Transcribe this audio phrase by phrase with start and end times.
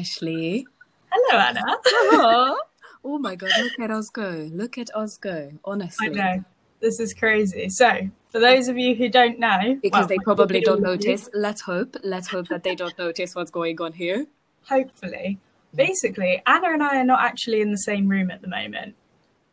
[0.00, 0.66] Ashley.
[1.12, 1.60] Hello, Anna.
[1.66, 2.58] Oh,
[3.04, 4.48] oh my god, look at us go.
[4.50, 6.06] Look at us go, honestly.
[6.06, 6.44] I know.
[6.80, 7.68] This is crazy.
[7.68, 11.28] So, for those of you who don't know, Because well, they probably don't notice.
[11.34, 11.96] Let's hope.
[12.02, 14.26] Let's hope that they don't notice what's going on here.
[14.70, 15.38] Hopefully.
[15.74, 18.94] Basically, Anna and I are not actually in the same room at the moment.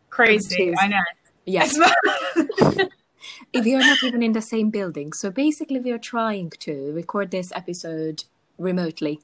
[0.09, 1.04] Crazy, I know.
[1.45, 1.77] Yes,
[3.54, 5.11] we are not even in the same building.
[5.11, 8.23] So basically, we are trying to record this episode
[8.57, 9.20] remotely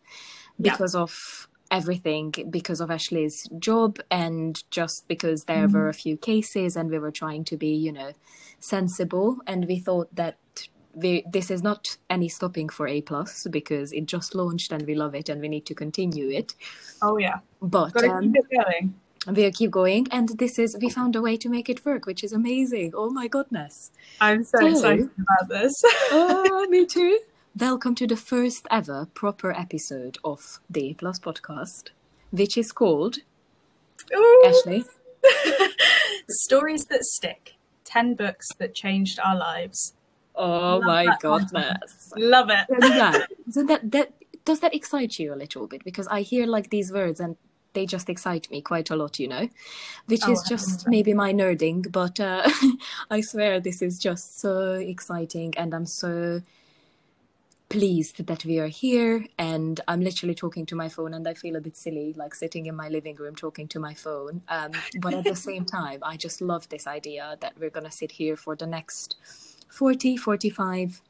[0.58, 0.72] Yeah.
[0.72, 5.78] because of everything, because of Ashley's job, and just because there Mm-hmm.
[5.78, 8.12] were a few cases, and we were trying to be, you know,
[8.60, 9.38] sensible.
[9.48, 10.38] And we thought that
[10.94, 14.94] we, this is not any stopping for A plus because it just launched and we
[14.94, 16.54] love it and we need to continue it.
[17.02, 18.34] oh yeah, But um,
[19.28, 22.24] we'll keep going, and this is we found a way to make it work, which
[22.24, 22.92] is amazing.
[22.96, 23.90] Oh my goodness!
[24.22, 25.74] I'm so so- excited about this.
[26.12, 27.20] Oh, me too.
[27.58, 31.90] Welcome to the first ever proper episode of the A Plus podcast,
[32.32, 33.18] which is called
[34.16, 34.44] Ooh.
[34.46, 34.86] Ashley.
[36.30, 37.54] Stories that stick.
[37.86, 39.94] Ten books that changed our lives.
[40.36, 42.12] Oh Love my goodness!
[42.18, 42.66] Love it.
[42.80, 44.14] Does that, so that that
[44.46, 45.84] does that excite you a little bit?
[45.84, 47.38] Because I hear like these words and
[47.74, 49.48] they just excite me quite a lot, you know,
[50.08, 52.50] which Oh, is just maybe my nerding, but uh,
[53.12, 56.42] I swear this is just so exciting, and I'm so
[57.70, 59.26] pleased that we are here.
[59.38, 62.66] And I'm literally talking to my phone, and I feel a bit silly, like sitting
[62.66, 64.42] in my living room talking to my phone.
[64.48, 68.12] Um, but at the same time, I just love this idea that we're gonna sit
[68.12, 69.18] here for the next
[69.70, 71.02] 40, 45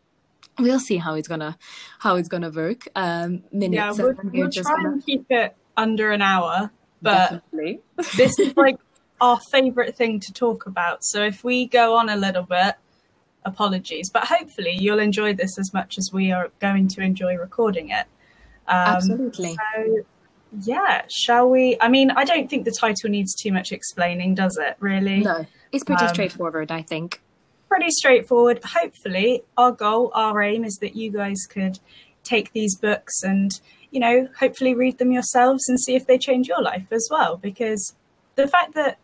[0.60, 1.58] we'll see how it's gonna
[2.00, 5.56] how it's gonna work um minutes Yeah, we'll, we'll just try gonna and keep it
[5.76, 7.42] under an hour, but
[8.16, 8.78] this is like
[9.22, 11.04] our favorite thing to talk about.
[11.04, 12.76] So if we go on a little bit,
[13.46, 17.90] apologies, but hopefully you'll enjoy this as much as we are going to enjoy recording
[17.90, 18.06] it.
[18.68, 20.06] Um, absolutely So,
[20.62, 21.78] yeah, shall we?
[21.82, 24.76] I mean, I don't think the title needs too much explaining, does it?
[24.80, 25.20] Really?
[25.22, 27.20] no it's pretty Um, straightforward i think
[27.68, 28.60] Pretty straightforward.
[28.64, 31.80] Hopefully, our goal, our aim is that you guys could
[32.24, 33.60] take these books and,
[33.90, 37.36] you know, hopefully read them yourselves and see if they change your life as well.
[37.38, 37.96] Because
[38.36, 39.00] the fact that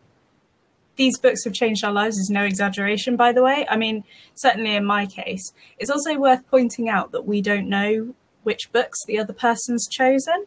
[1.00, 3.58] these books have changed our lives is no exaggeration, by the way.
[3.70, 5.44] I mean, certainly in my case,
[5.78, 10.44] it's also worth pointing out that we don't know which books the other person's chosen.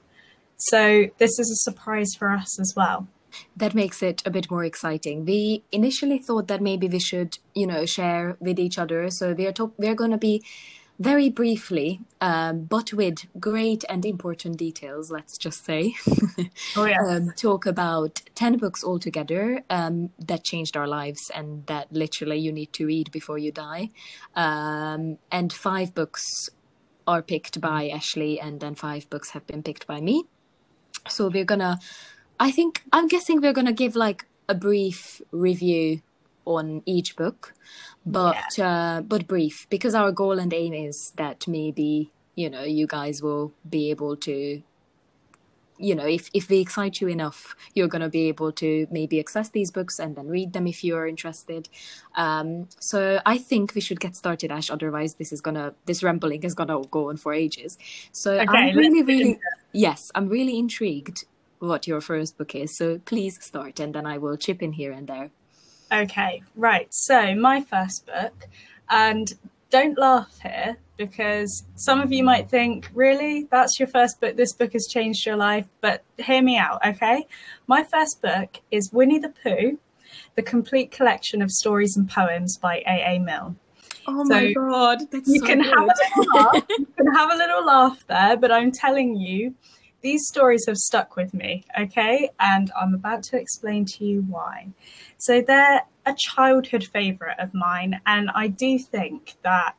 [0.72, 3.08] So this is a surprise for us as well.
[3.64, 5.40] that makes it a bit more exciting we
[5.80, 9.78] initially thought that maybe we should you know share with each other so we're talk-
[9.84, 10.36] we're going to be
[11.00, 15.94] very briefly um, but with great and important details let's just say
[16.76, 16.98] Oh yeah.
[17.08, 22.52] um, talk about 10 books altogether um, that changed our lives and that literally you
[22.52, 23.90] need to read before you die.
[24.36, 26.22] Um, and five books
[27.08, 30.24] are picked by Ashley, and then five books have been picked by me.
[31.08, 31.80] So we're gonna,
[32.40, 36.02] I think, I'm guessing we're gonna give like a brief review
[36.46, 37.54] on each book,
[38.06, 42.88] but uh, but brief because our goal and aim is that maybe you know you
[42.88, 44.62] guys will be able to
[45.78, 49.20] you know if if we excite you enough you're going to be able to maybe
[49.20, 51.70] access these books and then read them if you're interested.
[52.16, 54.70] Um so i think we should get started ash.
[54.70, 57.78] Otherwise this is gonna this rambling is gonna go on for ages.
[58.12, 59.40] So Okay, i'm really really
[59.72, 61.26] yes i'm really intrigued
[61.60, 62.76] what your first book is.
[62.76, 65.32] So please start and then i will chip in here and there
[65.94, 66.88] Okay, right.
[66.92, 68.48] So, my first book,
[68.90, 69.32] and
[69.70, 74.36] don't laugh here because some of you might think, really, that's your first book?
[74.36, 75.66] This book has changed your life.
[75.82, 77.28] But hear me out, okay?
[77.68, 79.80] My first book is Winnie the Pooh,
[80.36, 83.20] the complete collection of stories and poems by A.A.
[83.20, 83.58] Milne.
[84.08, 86.64] oh So, my god that's You so can have a little laugh.
[86.80, 89.54] You can have a little laugh there, but I'm telling you,
[90.04, 92.30] these stories have stuck with me, okay?
[92.40, 94.68] And I'm about to explain to you why.
[95.18, 99.76] So they're a childhood favourite of mine, and I do think that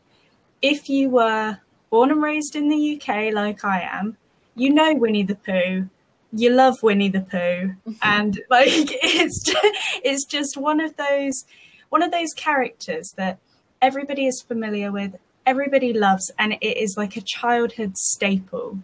[0.62, 1.58] if you were
[1.90, 4.16] born and raised in the UK like I am,
[4.56, 5.88] you know Winnie the Pooh.
[6.32, 11.44] You love Winnie the Pooh, and like it's just, it's just one of those
[11.90, 13.38] one of those characters that
[13.82, 18.78] everybody is familiar with, everybody loves, and it is like a childhood staple.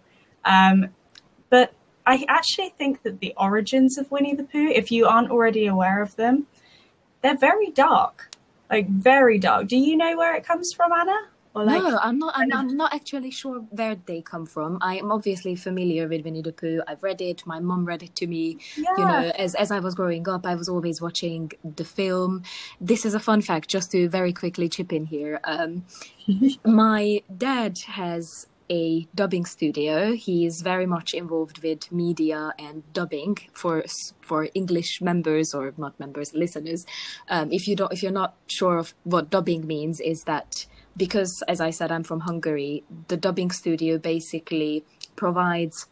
[0.44, 0.90] Um,
[1.50, 1.72] but
[2.06, 6.00] I actually think that the origins of Winnie the Pooh, if you aren't already aware
[6.02, 6.46] of them,
[7.22, 8.30] they're very dark,
[8.70, 9.68] like very dark.
[9.68, 11.16] Do you know where it comes from, Anna?
[11.52, 12.34] Or like, no, I'm not.
[12.36, 14.78] I'm, I'm not actually sure where they come from.
[14.80, 16.80] I am obviously familiar with Winnie the Pooh.
[16.86, 17.44] I've read it.
[17.44, 18.58] My mom read it to me.
[18.76, 22.44] yeah, You know, as as I was growing up, I was always watching the film.
[22.80, 25.40] This is a fun fact, just to very quickly chip in here.
[25.42, 25.84] Um,
[26.64, 30.12] my dad has a dubbing studio.
[30.12, 33.84] He is very much involved with media and dubbing for
[34.20, 36.86] for English members or not members, listeners.
[37.28, 41.42] Um, if you don't, if you're not sure of what dubbing means, is that because,
[41.48, 44.84] as I said, I'm from Hungary, the dubbing studio basically
[45.16, 45.86] provides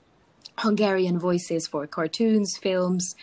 [0.58, 3.14] Hungarian voices for cartoons, films,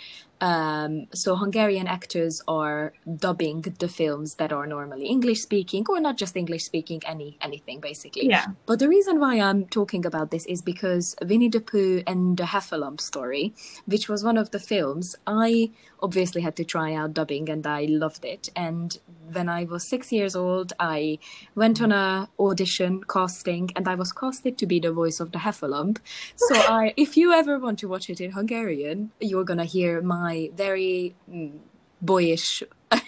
[0.45, 6.17] um, so Hungarian actors are dubbing the films that are normally English speaking, or not
[6.17, 8.27] just English speaking, any anything basically.
[8.27, 8.45] Yeah.
[8.67, 12.43] But the reason why I'm talking about this is because Winnie the Pooh and the
[12.43, 13.55] Heffalump story,
[13.87, 17.85] which was one of the films, I obviously had to try out dubbing and I
[17.85, 18.49] loved it.
[18.55, 18.95] And
[19.31, 21.19] when I was six years old, I
[21.55, 25.39] went on a audition casting and I was casted to be the voice of the
[25.39, 25.97] Heffalump.
[26.35, 30.51] So I, if you ever want to watch it in Hungarian, you're gonna hear my
[30.55, 31.57] very mm,
[32.01, 32.63] boyish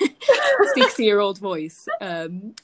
[0.76, 2.56] six-year-old voice um,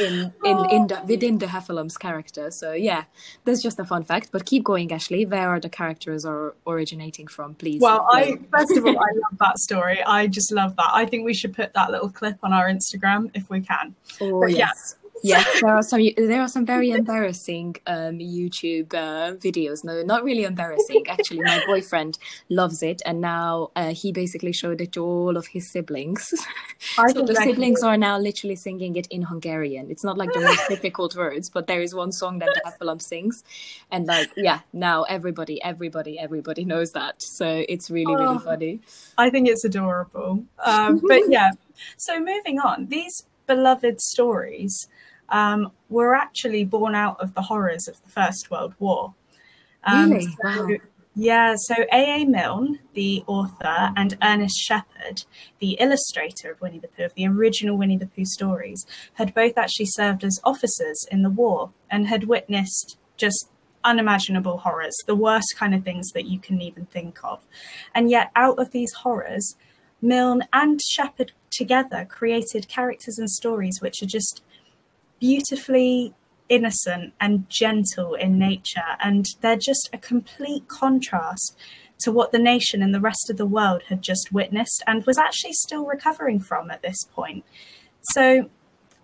[0.00, 2.50] in in oh, in the, within the Heffalump's character.
[2.50, 3.04] So yeah,
[3.44, 4.30] that's just a fun fact.
[4.32, 5.26] But keep going, Ashley.
[5.26, 7.80] Where are the characters are originating from, please?
[7.80, 10.02] Well, I first of all, I love that story.
[10.02, 10.90] I just love that.
[10.92, 13.94] I think we should put that little clip on our Instagram if we can.
[14.20, 14.96] Oh But yes.
[15.22, 16.00] Yes, there are some.
[16.16, 19.84] There are some very embarrassing um, YouTube uh, videos.
[19.84, 21.06] No, not really embarrassing.
[21.08, 22.18] Actually, my boyfriend
[22.48, 26.32] loves it, and now uh, he basically showed it to all of his siblings.
[26.98, 29.90] I so the siblings are now literally singing it in Hungarian.
[29.90, 33.02] It's not like the most difficult words, but there is one song that the Heffalump
[33.02, 33.44] sings,
[33.90, 37.22] and like yeah, now everybody, everybody, everybody knows that.
[37.22, 38.38] So it's really, really Oh.
[38.38, 38.80] funny.
[39.16, 40.44] I think it's adorable.
[40.64, 41.50] Um, but yeah,
[41.96, 44.88] so moving on, these beloved stories
[45.30, 49.14] um, were actually born out of the horrors of the First World War.
[49.84, 50.22] Um, Really?
[50.26, 50.68] so- Wow.
[51.20, 52.24] Yeah, so A.A.
[52.26, 55.24] Milne, the author, and Ernest Shepard,
[55.58, 59.58] the illustrator of Winnie the Pooh, of the original Winnie the Pooh stories, had both
[59.58, 63.48] actually served as officers in the war and had witnessed just
[63.82, 67.44] unimaginable horrors, the worst kind of things that you can even think of.
[67.96, 69.56] And yet, out of these horrors,
[70.00, 74.40] Milne and Shepard together created characters and stories which are just
[75.20, 76.14] beautifully
[76.48, 78.96] innocent and gentle in nature.
[79.00, 81.56] And they're just a complete contrast
[82.00, 85.18] to what the nation and the rest of the world had just witnessed and was
[85.18, 87.44] actually still recovering from at this point.
[88.12, 88.48] So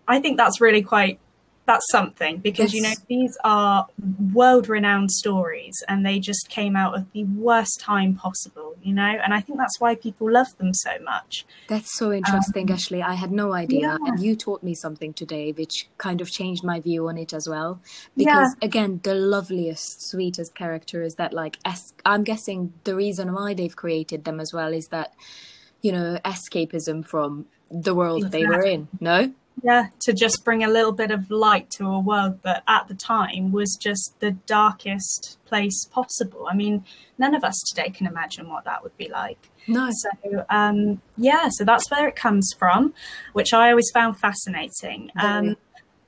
[0.06, 1.18] I think that's really quite
[1.66, 3.86] that's something because you know these are
[4.34, 9.12] world renowned stories and they just came out of the worst time possible you know
[9.24, 13.02] and i think that's why people love them so much That's so interesting, Um, Ashley.
[13.02, 13.80] I had no idea.
[13.80, 13.96] yeah.
[14.06, 17.48] And you taught me something today, which kind of changed my view on it as
[17.48, 17.80] well.
[18.16, 23.74] Because, again, the loveliest, sweetest characters that, like, es- I'm guessing the reason why they've
[23.84, 25.08] created them as well is that,
[25.80, 28.88] you know, escapism from the world they were in.
[29.00, 29.32] No?
[29.62, 32.94] Yeah to just bring a little bit of light to a world that at the
[32.94, 36.48] time was just the darkest place possible.
[36.50, 36.84] I mean
[37.18, 39.50] none of us today can imagine what that would be like.
[39.66, 39.88] No.
[39.90, 42.92] so um, yeah so that's where it comes from
[43.32, 45.10] which i always found fascinating.
[45.16, 45.56] Um,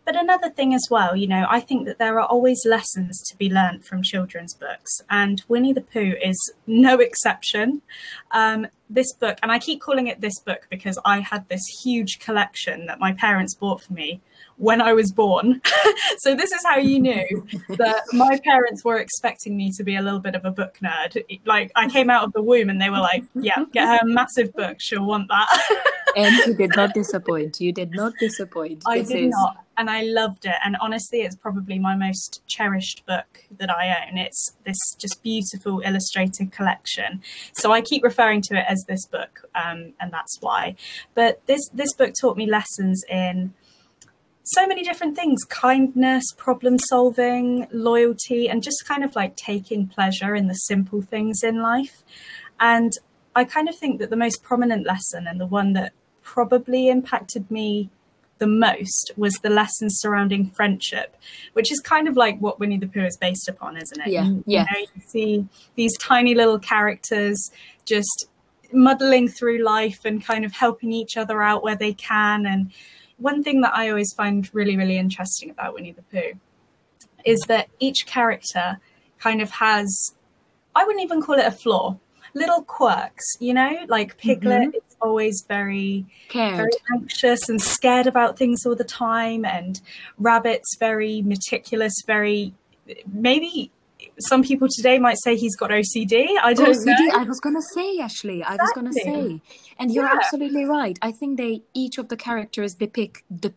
[0.07, 3.37] but another thing as well you know i think that there are always lessons to
[3.37, 7.83] be learnt from children's books and winnie the pooh is no exception.
[8.31, 12.21] Um, this book and i keep calling it this book because i had this huge
[12.21, 14.21] collection that my parents bought for me
[14.59, 15.61] when i was born
[16.19, 20.03] so this is how you knew that my parents were expecting me to be a
[20.03, 22.91] little bit of a book nerd like i came out of the womb and they
[22.91, 25.49] were like yeah get her a massive book she'll want that
[26.19, 27.61] And you did not disappoint.
[27.61, 28.85] You did not disappoint.
[28.87, 30.55] I This did is- not, and I loved it.
[30.65, 34.17] And honestly, it's probably my most cherished book that I own.
[34.17, 37.21] It's this just beautiful illustrated collection.
[37.53, 40.75] So I keep referring to it as this book, um, and that's why.
[41.15, 43.53] But this this book taught me lessons in
[44.47, 50.35] so many different things kindness problem solving loyalty and just kind of like taking pleasure
[50.35, 52.03] in the simple things in life
[52.61, 52.93] and
[53.35, 57.51] i kind of think that the most prominent lesson and the one that probably impacted
[57.51, 57.91] me
[58.39, 61.17] the most was the lessons surrounding friendship,
[61.55, 64.09] which is kind of like what Winnie the Pooh is based upon, isn't it?
[64.09, 64.67] Yeah, You, yeah.
[64.69, 67.51] You, know, you see these tiny little characters
[67.85, 68.27] just
[68.73, 72.47] muddling through life and kind of helping each other out where they can.
[72.47, 72.73] And
[73.19, 76.39] one thing that I always find really, really interesting about Winnie the Pooh
[77.25, 78.79] is that each character
[79.19, 80.15] kind of has,
[80.75, 81.97] I wouldn't even call it a flaw,
[82.35, 84.77] little quirks, you know, like Piglet mm-hmm.
[84.77, 86.57] is always very Cared.
[86.57, 89.81] very anxious and scared about things all the time and
[90.19, 92.55] rabbit's very meticulous very
[93.13, 93.71] maybe
[94.19, 97.63] some people today might say he's got ocd i don't OCD, know I was gonna
[97.75, 98.43] say, Ashley.
[98.43, 99.41] I was gonna say,
[99.79, 100.17] and you're Yeah.
[100.17, 100.99] absolutely right.
[101.03, 103.53] I think they each of the characters depict the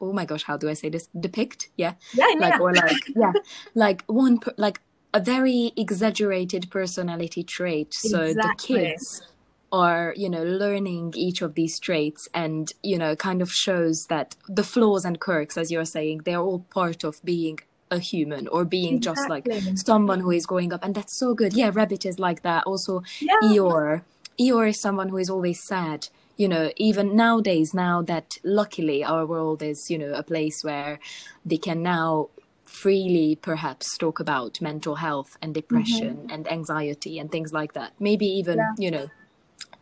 [0.00, 2.38] oh my gosh how do i say this depict yeah yeah, yeah.
[2.40, 3.32] like or like yeah
[3.74, 4.80] like one per, like
[5.12, 8.76] a very exaggerated personality trait so Exactly.
[8.78, 9.22] the kids
[9.72, 14.36] are you know learning each of these traits and you know kind of shows that
[14.48, 17.58] the flaws and quirks as you're saying they're all part of being
[17.90, 21.52] a human or being just like someone who is growing up and that's so good
[21.52, 23.34] yeah rabbit is like that also Yeah.
[23.42, 24.02] eeyore
[24.40, 29.26] eeyore is someone who is always sad you know even nowadays now that luckily our
[29.26, 30.98] world is you know a place where
[31.44, 32.28] they can now
[32.64, 35.60] freely perhaps talk about mental health and mm-hmm.
[35.60, 38.74] depression and anxiety and things like that maybe even Yeah.
[38.78, 39.10] you know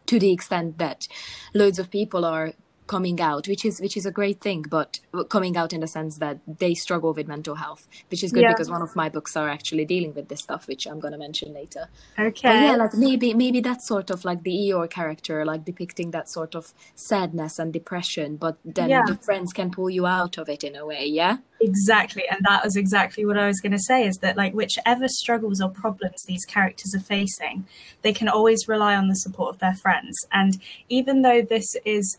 [0.07, 1.07] to the extent that
[1.55, 2.55] loads of people are
[2.95, 6.19] coming out which is which is a great thing but coming out in the sense
[6.19, 8.53] that they struggle with mental health which is good Yeah.
[8.55, 11.19] because one of my books are actually dealing with this stuff which i'm going to
[11.19, 11.85] mention later
[12.19, 12.49] Okay.
[12.49, 16.29] but yeah, like maybe maybe that's sort of like the Eeyore character, like depicting that
[16.29, 19.03] sort of sadness and depression, but then Yeah.
[19.07, 21.37] the friends can pull you out of it in a way, yeah?
[21.61, 25.09] Exactly, and that was exactly what I was going to say is that like whichever
[25.09, 27.67] struggles or problems these characters are facing,
[28.03, 30.17] they can always rely on the support of their friends.
[30.33, 32.17] And even though this is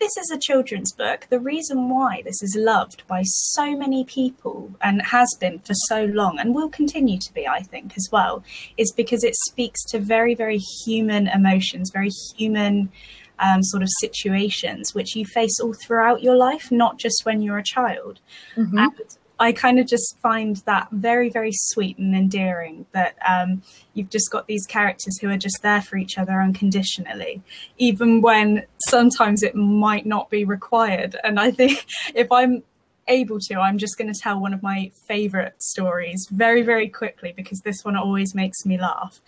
[0.00, 4.74] this is a children's book, the reason why this is loved by so many people
[4.80, 8.44] and has been for so long and will continue to be, I think, as well,
[8.76, 12.90] is because it speaks to very, very human emotions, very human
[13.38, 17.58] um, sort of situations which you face all throughout your life, not just when you're
[17.58, 18.20] a child.
[18.56, 18.78] Mm-hmm.
[18.78, 23.62] And I kind of just find that very, very sweet and endearing that um,
[23.92, 27.42] you've just got these characters who are just there for each other unconditionally,
[27.76, 31.16] even when sometimes it might not be required.
[31.24, 32.62] And I think if I'm
[33.08, 37.32] able to, I'm just going to tell one of my favorite stories very, very quickly
[37.36, 39.20] because this one always makes me laugh.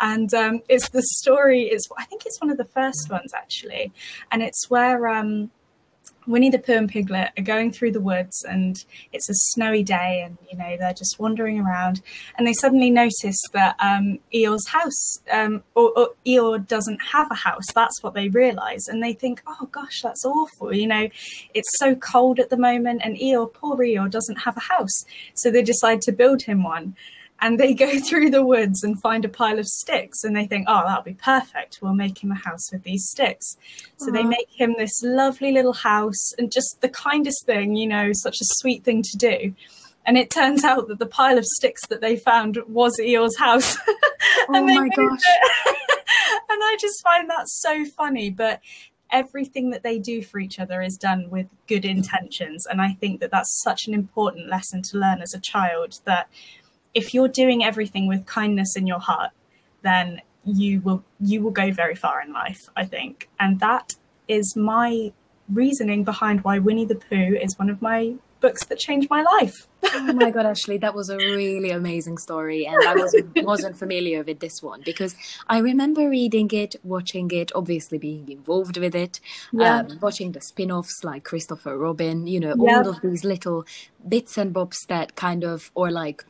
[0.00, 3.92] And um, it's the story, it's, I think it's one of the first ones actually.
[4.30, 5.50] And it's where um,
[6.28, 10.22] Winnie the Pooh and Piglet are going through the woods and it's a snowy day
[10.24, 12.02] and you know they're just wandering around
[12.36, 17.34] and they suddenly notice that um, Eeyore's house um, or, or Eeyore doesn't have a
[17.34, 17.64] house.
[17.74, 20.74] That's what they realise and they think, oh gosh, that's awful.
[20.74, 21.08] You know,
[21.54, 25.04] it's so cold at the moment and Eeyore, poor Eeyore, doesn't have a house.
[25.34, 26.94] So they decide to build him one
[27.40, 30.66] and they go through the woods and find a pile of sticks and they think
[30.68, 31.78] oh that'll be perfect.
[31.82, 33.56] We'll make him a house with these sticks.
[33.96, 38.10] So they make him this lovely little house and just the kindest thing you know
[38.12, 39.54] such a sweet thing to do.
[40.06, 43.76] And it turns out that the pile of sticks that they found was Eeyore's house.
[44.50, 45.20] Oh my gosh.
[46.48, 48.30] and I just find that so funny.
[48.30, 48.60] But
[49.10, 52.66] everything that they do for each other is done with good intentions.
[52.66, 56.28] And I think that that's such an important lesson to learn as a child that
[56.94, 59.30] if you're doing everything with kindness in your heart,
[59.82, 63.28] then you will you will go very far in life, I think.
[63.38, 63.94] And that
[64.28, 65.12] is my
[65.52, 69.66] reasoning behind why Winnie the Pooh is one of my books that changed my life.
[69.94, 74.22] oh my god, Ashley, that was a really amazing story, and I wasn't wasn't familiar
[74.22, 75.14] with this one because
[75.48, 79.18] I remember reading it, watching it, obviously being involved with it,
[79.52, 79.78] Yeah.
[79.80, 82.78] um, watching the spin-offs like Christopher Robin, you know, Yeah.
[82.78, 83.66] all of these little
[84.06, 86.24] bits and bobs that kind of or like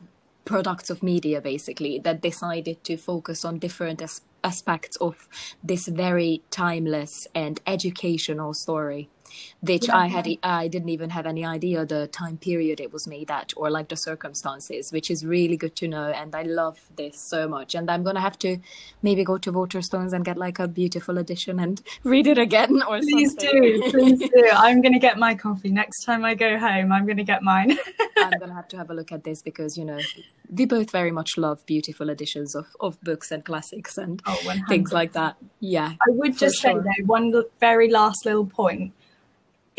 [0.49, 5.29] products of media basically that decided to focus on different as- aspects of
[5.63, 9.09] this very timeless and educational story
[9.61, 9.97] which Yeah.
[9.97, 13.53] I had I didn't even have any idea the time period it was made at
[13.57, 16.09] or like the circumstances, which is really good to know.
[16.09, 17.75] And I love this so much.
[17.75, 18.57] And I'm gonna have to
[19.01, 22.99] maybe go to Waterstones and get like a beautiful edition and read it again or
[22.99, 23.61] Please something.
[23.61, 24.49] do, please do.
[24.53, 26.91] I'm going to get my coffee next time I go home.
[26.91, 27.77] I'm going to get mine.
[28.17, 29.99] I'm gonna have to have a look at this because you know
[30.53, 34.91] we both very much love beautiful editions of, of books and classics and Oh, things
[34.91, 35.37] like that.
[35.59, 35.91] Yeah.
[36.07, 38.93] I would just say though, one very last little point.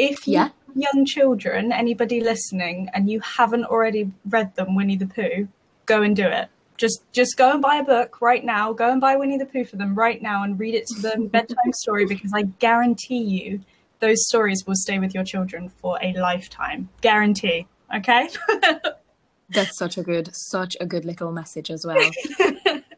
[0.01, 0.45] If you Yeah.
[0.45, 5.49] have young children, anybody listening, and you haven't already read them, Winnie the Pooh,
[5.85, 6.49] go and do it.
[6.79, 8.73] Just just go and buy a book right now.
[8.73, 11.27] Go and buy Winnie the Pooh for them right now and read it to them
[11.27, 13.61] bedtime story because I guarantee you
[13.99, 16.89] those stories will stay with your children for a lifetime.
[17.03, 17.67] Guarantee.
[17.95, 18.31] Okay?
[19.51, 22.11] That's such a good, such a good little message as well.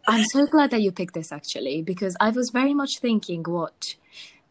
[0.06, 3.97] I'm so glad that you picked this actually because I was very much thinking what,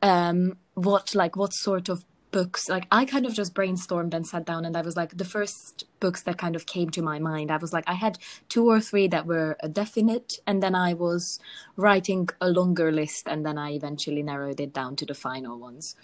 [0.02, 4.46] um, what like what sort of books like I kind of just brainstormed and sat
[4.46, 7.50] down and I was like the first books that kind of came to my mind.
[7.50, 8.18] I was like, I had
[8.50, 11.40] two or three that were definite, and then I was
[11.78, 15.96] writing a longer list, and then I eventually narrowed it down to the final ones.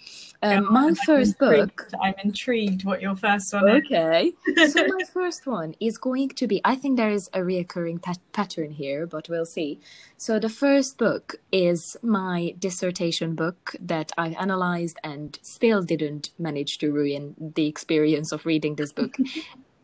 [0.42, 1.76] Um, my I'm first intrigued.
[1.76, 1.88] book.
[2.00, 3.82] I'm intrigued what your first one is.
[3.84, 4.32] Okay.
[4.68, 6.62] so my first one is going to be.
[6.64, 9.80] I think there is a reoccurring pat- pattern here, but we'll see.
[10.16, 16.78] So the first book is my dissertation book that I analyzed and still didn't manage
[16.78, 19.16] to ruin the experience of reading this book.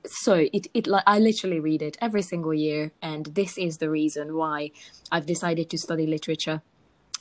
[0.07, 3.91] so it it li- I literally read it every single year, and this is the
[3.91, 4.71] reason why
[5.11, 6.63] I've decided to study literature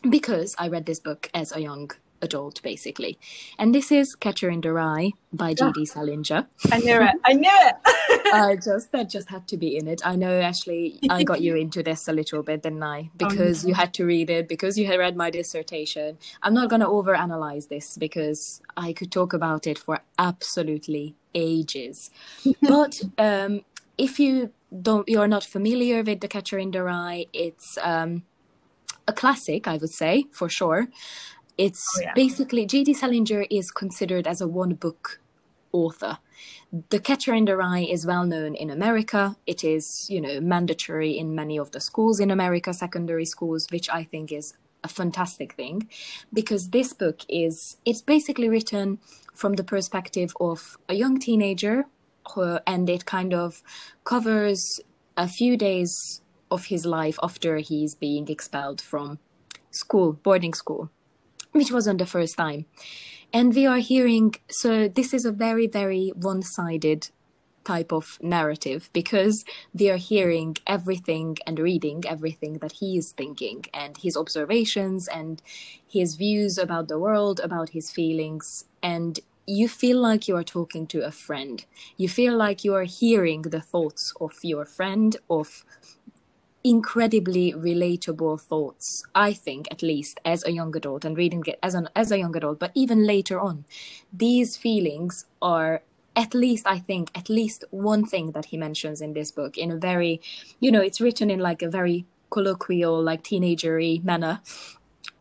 [0.10, 3.20] because I read this book as a young adult, basically.
[3.60, 5.86] And this is Catcher in the Rye by ah, J.D.
[5.86, 6.48] Salinger.
[6.72, 7.16] I knew it.
[7.26, 7.76] I knew it.
[8.34, 10.02] I just that just had to be in it.
[10.06, 13.12] I know, Ashley, I got you into this a little bit, didn't I?
[13.24, 16.18] Oh, because you had to read it, because you had read my dissertation.
[16.42, 22.10] I'm not gonna overanalyze this because I could talk about it for absolutely ages.
[22.62, 23.62] but um,
[23.98, 28.24] if you don't, you're not familiar with The Catcher in the Rye, it's um,
[29.08, 30.88] a classic, I would say, for sure.
[31.58, 32.14] It's Oh, yeah.
[32.16, 32.94] basically J.D.
[32.96, 35.20] Salinger is considered as a one book
[35.72, 36.18] author.
[36.90, 39.36] The Catcher in the Rye is well known in America.
[39.46, 43.90] It is, you know, mandatory in many of the schools in America, secondary schools, which
[43.90, 45.90] I think is a fantastic thing
[46.32, 49.00] because this book is it's basically written
[49.34, 51.86] from the perspective of a young teenager
[52.34, 53.62] who, and it kind of
[54.04, 54.80] covers
[55.18, 59.20] a few days of his life after he's being expelled from
[59.72, 60.90] school, boarding school,
[61.52, 62.66] which wasn't the first time.
[63.34, 67.10] And we are hearing, so this is a very, very one sided
[67.64, 73.66] type of narrative because they are hearing everything and reading everything that he is thinking
[73.74, 75.42] and his observations and
[75.88, 78.66] his views about the world, about his feelings.
[78.82, 81.66] And you feel like you are talking to a friend.
[81.98, 85.66] You feel like you are hearing the thoughts of your friend, of
[86.64, 91.76] incredibly relatable thoughts i think at least as a young adult and reading it as
[91.76, 93.66] an as a young adult but even later on
[94.14, 95.82] these feelings are
[96.16, 99.72] at least i think at least one thing that he mentions in this book in
[99.72, 100.22] a very
[100.60, 104.42] you know it's written in like a very colloquial like teenagery manner.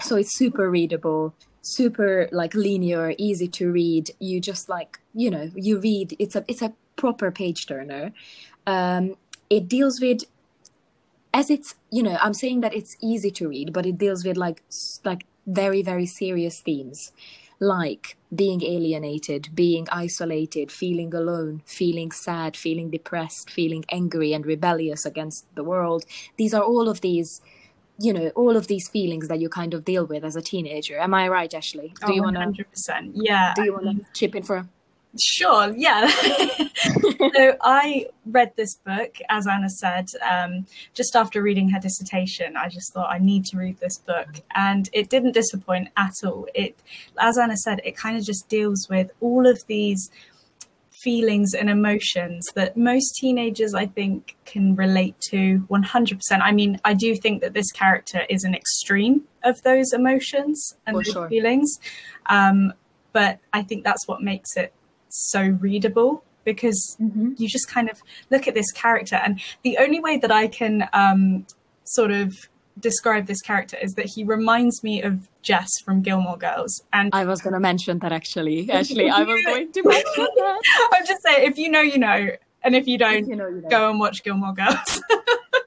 [0.00, 1.34] So it's super readable
[1.64, 4.10] super like linear easy to read.
[4.18, 8.12] You just like you know you read it's a it's a proper page turner.
[8.66, 9.14] Um
[9.50, 10.22] it deals with
[11.34, 14.36] as it's you know i'm saying that it's easy to read but it deals with
[14.36, 14.62] like
[15.02, 17.10] like very very serious themes
[17.62, 25.06] like being alienated being isolated feeling alone feeling sad feeling depressed feeling angry and rebellious
[25.06, 26.04] against the world
[26.38, 27.40] these are all of these
[28.00, 30.98] you know all of these feelings that you kind of deal with as a teenager
[30.98, 33.12] am i right ashley do Oh, you want to 100%.
[33.14, 33.52] Yeah.
[33.54, 34.66] do you want to chip in for
[35.20, 36.06] Sure, yeah.
[37.34, 42.56] so I read this book, as Anna said, um, just after reading her dissertation.
[42.56, 46.46] I just thought I need to read this book, and it didn't disappoint at all.
[46.54, 46.78] It,
[47.20, 50.10] as Anna said, it kind of just deals with all of these
[51.02, 56.20] feelings and emotions that most teenagers, I think, can relate to 100%.
[56.40, 61.04] I mean, I do think that this character is an extreme of those emotions and
[61.04, 61.28] sure.
[61.28, 61.78] feelings.
[62.26, 62.72] Um,
[63.12, 64.72] but I think that's what makes it
[65.12, 69.16] so readable because you just kind of look at this character.
[69.16, 71.46] And the only way that i can um,
[71.84, 72.34] sort of
[72.80, 76.82] describe this character is that he reminds me of jess from gilmore girls.
[76.92, 80.60] And i was going to mention that actually Actually, i was going to mention that.
[80.94, 82.30] I'm just saying if you know you know.
[82.64, 83.68] And if you don't you know, you know.
[83.68, 85.02] go and watch gilmore girls.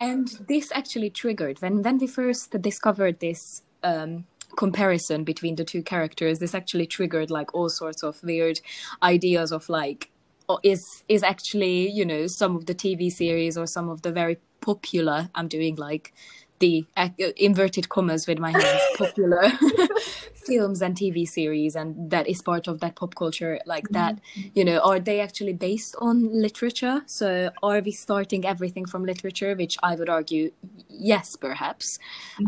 [0.01, 5.83] And this actually triggered when when we first discovered this um comparison between the two
[5.83, 8.59] characters this actually triggered like all sorts of weird
[9.03, 10.11] ideas of like
[10.49, 14.11] oh, is is actually you know some of the tv series or some of the
[14.11, 16.13] very popular i'm doing like
[16.59, 19.49] the uh, inverted commas with my hands popular
[20.33, 24.19] films and tv series and that is part of that pop culture like that
[24.53, 27.01] you know are they actually based on literature?
[27.07, 30.51] So are we starting everything from literature which i would argue
[30.89, 31.99] yes perhaps.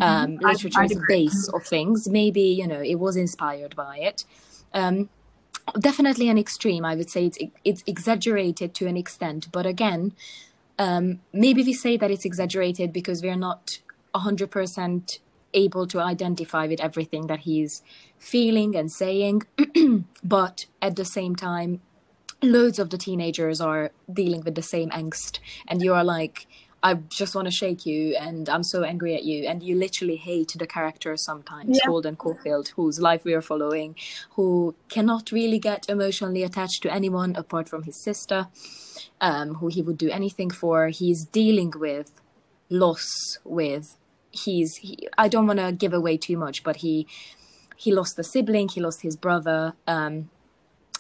[0.02, 2.08] Um, I'd- literature I'd is a base of things.
[2.08, 4.26] Maybe you know it was inspired by it.
[4.74, 5.10] Um,
[5.80, 9.50] definitely an extreme i would say it's it's exaggerated to an extent.
[9.52, 10.14] But again
[10.80, 13.80] um, maybe we say that it's exaggerated because we're not
[14.20, 15.20] 100%
[15.54, 17.82] able to identify with everything that he's
[18.20, 19.44] feeling and saying
[20.24, 21.80] but at the same time
[22.42, 26.48] loads of the teenagers are dealing with the same angst and you are like
[26.84, 30.16] I just want to shake you, and I'm so angry at you, and you literally
[30.16, 31.90] hate the character sometimes, Yeah.
[31.90, 33.96] Holden Caulfield, whose life we are following,
[34.36, 38.48] who cannot really get emotionally attached to anyone apart from his sister,
[39.20, 40.90] um, who he would do anything for.
[40.90, 42.12] He's dealing with
[42.70, 43.98] loss, with
[44.38, 44.78] he's.
[44.78, 47.08] He, I don't want to give away too much, but he
[47.78, 49.74] he lost the sibling, he lost his brother.
[49.86, 50.30] Um,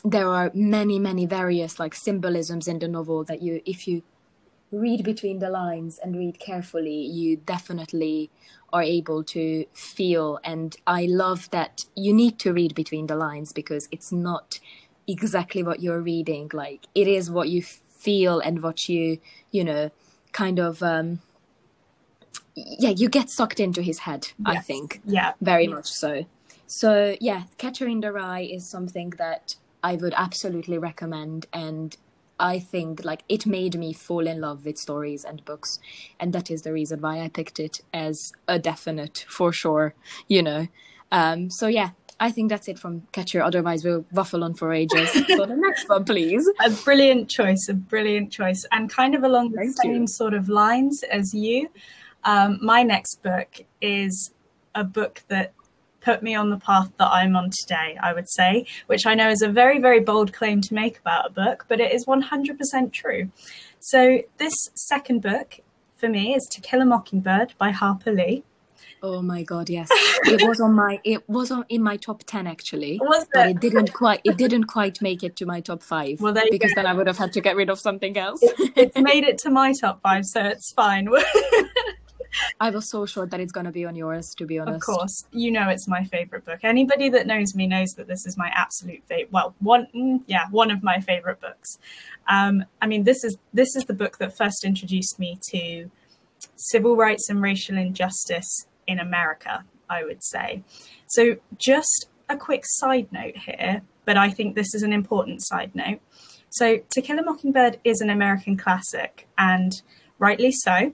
[0.06, 4.04] there are many, many various like symbolisms in the novel that you, if you
[4.72, 8.30] read between the lines and read carefully, you definitely
[8.72, 10.40] are able to feel.
[10.44, 14.60] And I love that you need to read between the lines because it's not
[15.08, 16.52] exactly what you're reading.
[16.54, 19.20] Like it is what you feel and what you,
[19.52, 19.90] you know,
[20.32, 21.22] kind of, um,
[22.56, 25.34] yeah, you get sucked into his head, I think Yeah.
[25.42, 26.26] very much so.
[26.66, 31.96] So yeah, Catcher in the Rye is something that I would absolutely recommend, and
[32.40, 35.80] I think like it made me fall in love with stories and books,
[36.20, 39.94] and that is the reason why I picked it as a definite for sure.
[40.28, 40.68] You know,
[41.12, 41.92] um, so yeah.
[42.20, 43.44] I think that's it from Catcher.
[43.44, 45.12] Otherwise, we'll waffle on for ages.
[45.28, 46.50] so the next one, please.
[46.66, 50.08] A brilliant choice, a brilliant choice, and kind of along the Thank same you.
[50.08, 51.70] sort of lines as you.
[52.28, 53.48] Um, my next book
[53.82, 54.32] is
[54.76, 55.54] a book that
[56.02, 59.30] put me on the path that I'm on today, I would say, which I know
[59.30, 62.92] is a very, very bold claim to make about a book, but it is 100%
[62.92, 63.32] true.
[63.80, 65.60] So, this second book
[65.96, 68.44] for me is To Kill a Mockingbird by Harper Lee.
[69.02, 69.88] Oh my god, yes.
[70.26, 73.00] It was on my it was on in my top 10 actually.
[73.04, 73.56] Was But it?
[73.56, 76.76] it didn't quite it didn't quite make it to my top 5 Well, because go.
[76.82, 78.40] then I would have had to get rid of something else.
[78.76, 81.08] It's made it to my top five, so it's fine.
[82.60, 84.76] I was so sure that it's going to be on yours to be honest.
[84.76, 86.60] Of course, you know it's my favorite book.
[86.64, 89.32] Anybody that knows me knows that this is my absolute favorite.
[89.32, 91.78] Well, one, mm, yeah, one of my favorite books.
[92.28, 95.90] Um, I mean, this is this is the book that first introduced me to
[96.56, 99.64] civil rights and racial injustice in America.
[99.90, 100.64] I would say.
[101.08, 105.74] So, just a quick side note here, but I think this is an important side
[105.74, 106.00] note.
[106.50, 109.72] So, To Kill a Mockingbird is an American classic, and
[110.20, 110.94] rightly so.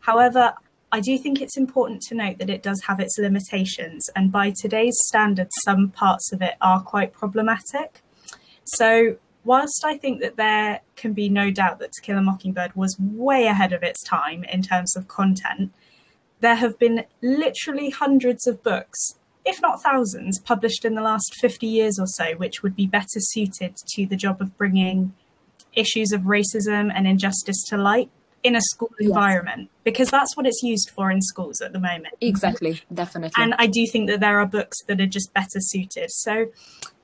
[0.00, 0.54] However,
[0.90, 4.52] I do think it's important to note that it does have its limitations, and by
[4.58, 8.00] today's standards, some parts of it are quite problematic.
[8.64, 12.74] So, whilst I think that there can be no doubt that To Kill a Mockingbird
[12.74, 15.72] was way ahead of its time in terms of content,
[16.40, 21.66] there have been literally hundreds of books, if not thousands, published in the last 50
[21.66, 25.12] years or so, which would be better suited to the job of bringing
[25.74, 28.10] issues of racism and injustice to light
[28.48, 29.08] in a school Yes.
[29.10, 32.14] environment, because that's what it's used for in schools at the moment.
[32.20, 33.42] Exactly, definitely.
[33.42, 36.10] And I do think that there are books that are just better suited.
[36.10, 36.46] So,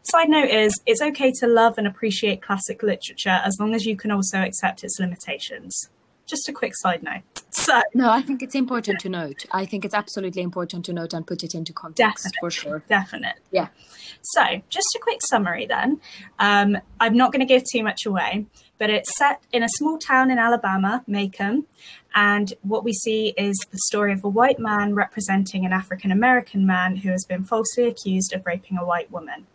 [0.03, 3.97] side note is it's okay to love and appreciate classic literature as long as you
[3.97, 5.89] can also accept its limitations.
[6.27, 7.21] Just a quick side note.
[7.51, 9.45] So, no, I think it's important to note.
[9.53, 12.39] I think it's absolutely important to note and put it into context Definitely.
[12.41, 12.83] for sure.
[12.89, 13.37] definite.
[13.51, 13.69] Yeah.
[14.23, 16.01] So, just a quick summary then.
[16.39, 18.47] Um, I'm not going to give too much away,
[18.79, 21.65] but it's set in a small town in Alabama, Maycomb.
[22.15, 26.65] And what we see is the story of a white man representing an African American
[26.67, 29.47] man who has been falsely accused of raping a white woman.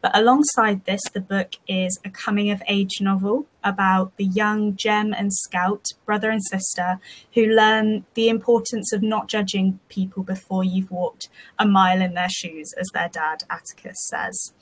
[0.00, 5.12] But alongside this, the book is a coming of age novel about the young Jem
[5.12, 6.98] and Scout, brother and sister,
[7.34, 12.30] who learn the importance of not judging people before you've walked a mile in their
[12.30, 14.52] shoes, as their dad Atticus says.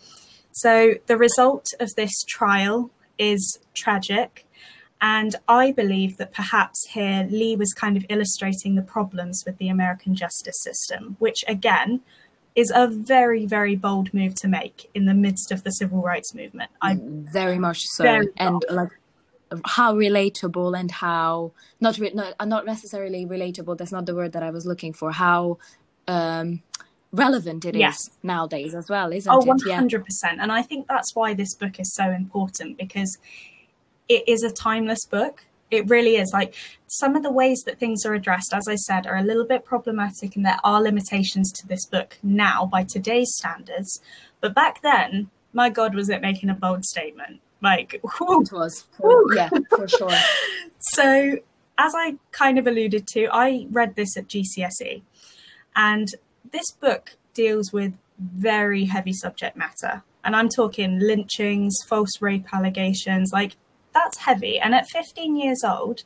[0.52, 4.46] So the result of this trial is tragic.
[5.00, 9.68] And I believe that perhaps here Lee was kind of illustrating the problems with the
[9.68, 12.00] American justice system, which again
[12.55, 16.35] is a very, very bold move to make in the midst of the civil rights
[16.35, 16.70] movement.
[16.81, 18.05] I Very much so.
[18.05, 18.88] Very and like
[19.64, 24.42] how relatable and how not re- not, not necessarily relatable that's not the word that
[24.42, 25.57] i was looking for how
[26.09, 26.61] um
[27.12, 30.03] relevant it is nowadays as well isn't Oh, it yeah 100%.
[30.38, 33.16] And I think that's why this book is so important because
[34.09, 35.45] it is a timeless book.
[35.71, 36.31] It really is.
[36.33, 36.55] Like
[36.87, 39.64] some of the ways that things are addressed, as I said, are a little bit
[39.64, 44.01] problematic and there are limitations to this book now by today's standards.
[44.40, 47.40] But back then, my God, was it making a bold statement?
[47.62, 48.42] Like, whew.
[48.42, 50.11] it was for, yeah for sure
[50.79, 51.38] So,
[51.79, 55.03] as I kind of alluded to, I read this at GCSE,
[55.75, 56.09] and
[56.52, 60.02] this book deals with very heavy subject matter.
[60.24, 63.56] And I'm talking lynchings, false rape allegations, like
[63.94, 64.59] that's heavy.
[64.59, 66.02] And at 15 years old,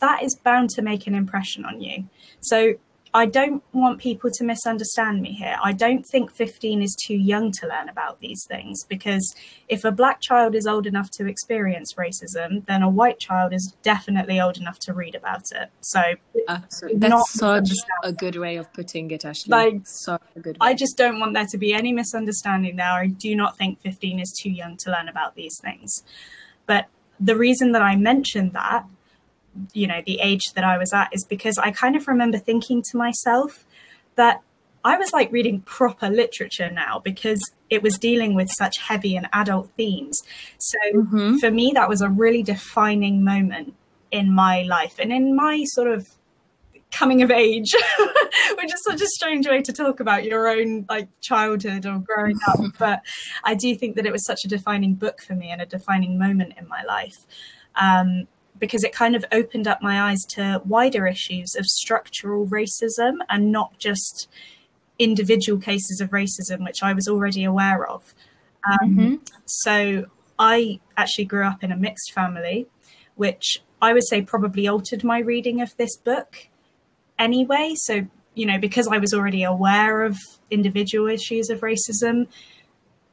[0.00, 2.08] that is bound to make an impression on you.
[2.40, 2.74] So,
[3.16, 5.56] I don't want people to misunderstand me here.
[5.62, 9.36] I don't think 15 is too young to learn about these things because
[9.68, 13.72] if a black child is old enough to experience racism, then a white child is
[13.84, 15.70] definitely old enough to read about it.
[15.80, 16.14] So uh,
[16.48, 16.98] Absolutely.
[16.98, 17.70] that's such
[18.02, 19.50] a good way of putting it, Ashley.
[19.52, 20.66] Like, such a good way.
[20.68, 22.86] I just don't want there to be any misunderstanding there.
[22.86, 26.02] I do not think 15 is too young to learn about these things.
[26.66, 26.86] But
[27.20, 28.86] the reason that I mentioned that
[29.72, 32.82] you know the age that I was at is because I kind of remember thinking
[32.90, 33.64] to myself
[34.16, 34.42] that
[34.84, 37.40] I was like reading proper literature now because
[37.70, 40.20] it was dealing with such heavy and adult themes.
[40.58, 41.36] So mm-hmm.
[41.38, 43.74] for me, that was a really defining moment
[44.10, 46.06] in my life and in my sort of
[46.92, 47.74] coming of age,
[48.56, 52.38] which is such a strange way to talk about your own like childhood or growing
[52.48, 52.60] up.
[52.78, 53.00] But
[53.42, 56.18] I do think that it was such a defining book for me and a defining
[56.18, 57.16] moment in my life.
[57.74, 63.16] Um, because it kind of opened up my eyes to wider issues of structural racism
[63.28, 64.28] and not just
[64.98, 68.14] individual cases of racism, which I was already aware of.
[68.66, 69.14] Um, mm-hmm.
[69.46, 70.06] So
[70.38, 72.66] I actually grew up in a mixed family,
[73.16, 76.48] which I would say probably altered my reading of this book
[77.18, 77.74] anyway.
[77.76, 80.16] So, you know, because I was already aware of
[80.50, 82.28] individual issues of racism,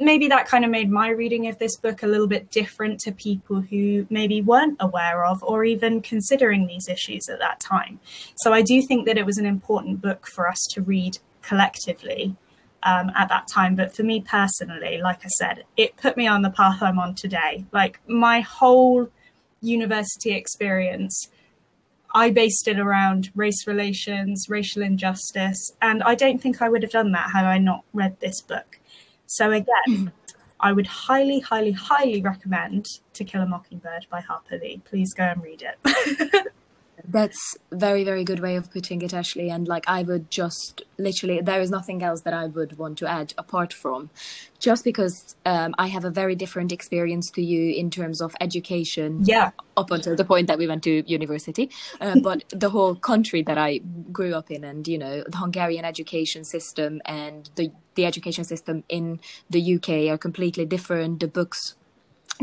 [0.02, 3.12] maybe that kind of made my reading of this book a little bit different to
[3.12, 8.00] people who maybe weren't aware of or even considering these issues at that time.
[8.38, 12.36] So I do think that it was an important book for us to read collectively
[12.84, 13.76] um, at that time.
[13.76, 17.16] But for me personally, like I said, it put me on the path I'm on
[17.16, 17.66] today.
[17.72, 19.10] Like my whole
[19.62, 21.30] university experience.
[22.14, 26.92] I based it around race relations, racial injustice, and I don't think I would have
[26.92, 28.81] done that had I not read this book.
[29.32, 30.12] So again,
[30.60, 34.82] I would highly, highly, highly recommend To Kill a Mockingbird by Harper Lee.
[34.84, 36.48] Please go and read it.
[37.12, 39.50] That's very, very good way of putting it, Ashley.
[39.50, 43.08] And like, I would just literally, there is nothing else that I would want to
[43.08, 44.10] add apart from
[44.60, 49.26] just because um, I have a very different experience to you in terms of education.
[49.26, 49.52] Yeah.
[49.76, 51.70] Up until the point that we went to university.
[52.00, 53.80] Uh, but the whole country that I
[54.12, 58.86] grew up in and, you know, the Hungarian education system and the, the education system
[58.88, 59.20] in
[59.50, 61.20] the UK are completely different.
[61.20, 61.76] The books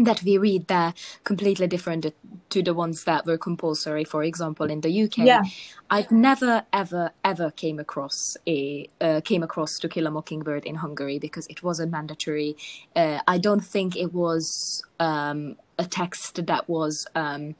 [0.04, 2.06] that we read there completely different
[2.50, 5.42] to the ones that were compulsory for example in the uk yeah.
[5.90, 10.76] i've never ever ever came across a uh, came across to kill a mockingbird in
[10.76, 12.56] hungary because it wasn't mandatory
[12.96, 17.54] uh, i don't think it was um, a text that was um,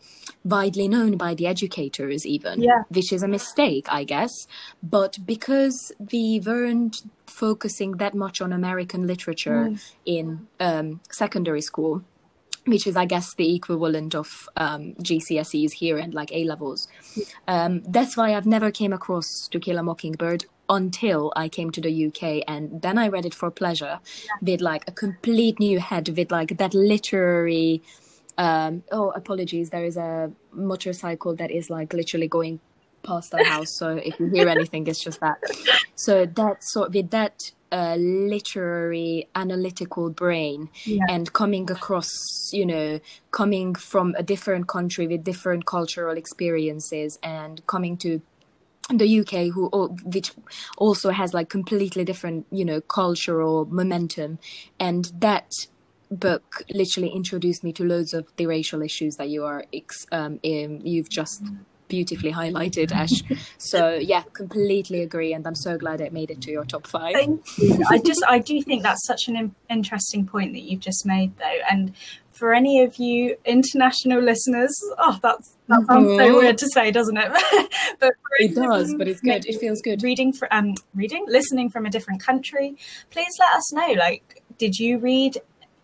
[0.44, 2.82] widely known by the educators even yeah.
[2.88, 4.46] which is a mistake i guess
[4.82, 9.92] but because we weren't focusing that much on american literature mm.
[10.04, 12.02] in um, secondary school
[12.68, 16.88] which is, I guess, the equivalent of um, GCSEs here and like A levels.
[17.46, 21.80] Um, that's why I've never came across To Kill a Mockingbird until I came to
[21.80, 24.32] the UK, and then I read it for pleasure yeah.
[24.42, 27.82] with like a complete new head, with like that literary.
[28.36, 29.70] Um, oh, apologies.
[29.70, 32.60] There is a motorcycle that is like literally going
[33.02, 33.70] past our house.
[33.70, 35.38] So if you hear anything, it's just that.
[35.94, 41.04] So that sort with that a literary analytical brain yeah.
[41.08, 42.08] and coming across
[42.52, 43.00] you know
[43.30, 48.22] coming from a different country with different cultural experiences and coming to
[48.90, 49.68] the UK who
[50.04, 50.32] which
[50.78, 54.38] also has like completely different you know cultural momentum
[54.80, 55.52] and that
[56.10, 59.64] book literally introduced me to loads of the racial issues that you are
[60.12, 61.42] um, in, you've just
[61.88, 63.22] beautifully highlighted, Ash.
[63.58, 67.14] so yeah, completely agree, and I'm so glad it made it to your top five.
[67.14, 67.82] Thank you.
[67.90, 71.58] I just I do think that's such an interesting point that you've just made, though,
[71.70, 71.94] and
[72.38, 76.18] for any of you international listeners, oh, that's that sounds mm-hmm.
[76.18, 77.32] so weird to say, doesn't it?
[78.00, 79.44] but it does, but it's good.
[79.44, 80.02] It feels good.
[80.02, 82.76] Reading for um, reading, listening from a different country.
[83.10, 83.92] Please let us know.
[83.98, 85.38] Like, did you read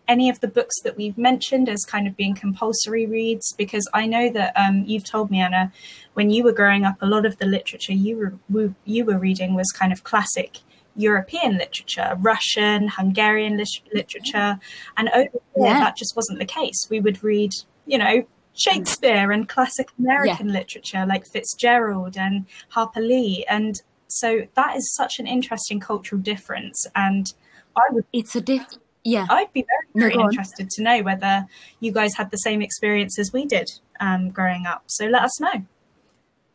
[0.07, 3.53] any of the books that we've mentioned as kind of being compulsory reads?
[3.53, 5.71] Because I know that um, you've told me, Anna,
[6.13, 9.53] when you were growing up, a lot of the literature you were you were reading
[9.53, 10.59] was kind of classic
[10.95, 13.61] European literature, Russian, Hungarian
[13.93, 14.59] literature,
[14.97, 15.79] and over there yeah.
[15.79, 16.87] that just wasn't the case.
[16.89, 17.51] We would read,
[17.85, 20.59] you know, Shakespeare and classic American yeah.
[20.59, 26.85] literature like Fitzgerald and Harper Lee, and so that is such an interesting cultural difference.
[26.95, 27.33] And
[27.75, 28.05] I would.
[28.13, 28.65] It's a diff
[29.05, 29.27] yeah.
[29.29, 29.63] I'd be
[29.93, 31.47] very, very no, interested to know whether
[31.79, 34.83] you guys had the same experience as we did um, growing up.
[34.87, 35.65] So let us know.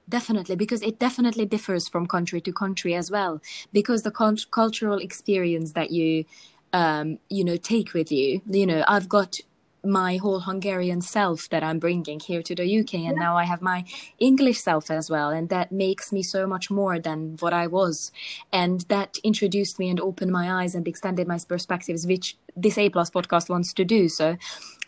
[0.09, 3.41] Definitely because it definitely differs from country to country as well
[3.73, 6.25] because the con- cultural experience that you
[6.73, 9.39] um, you know take with you you know i've got
[9.85, 13.25] my whole Hungarian self that I'm bringing here to the UK, and yeah.
[13.25, 13.85] now I have my
[14.19, 18.13] English self as well, and that makes me so much more than what I was,
[18.53, 22.91] and that introduced me and opened my eyes and extended my perspectives, which this A
[22.91, 24.09] Plus podcast wants to do.
[24.09, 24.37] So,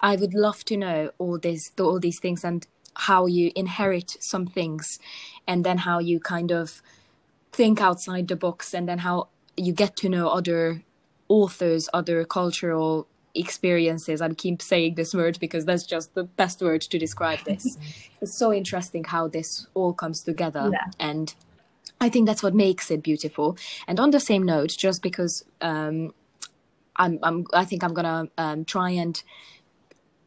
[0.01, 4.47] I would love to know all this, all these things, and how you inherit some
[4.47, 4.99] things,
[5.47, 6.83] and then how you kind of
[7.53, 10.83] think outside the box, and then how you get to know other
[11.29, 14.21] authors, other cultural experiences.
[14.21, 17.79] I keep saying this word because that's just the best word to describe this.
[18.21, 20.91] it's so interesting how this all comes together yeah.
[20.99, 21.35] and
[22.03, 23.57] I think that's what makes it beautiful.
[23.87, 26.13] And on the same note, just because um,
[26.97, 29.23] I'm, I'm, I think I'm gonna um, try and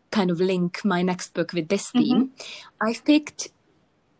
[0.10, 2.30] kind of link my next book with this theme.
[2.30, 2.88] Mm-hmm.
[2.88, 3.50] I've picked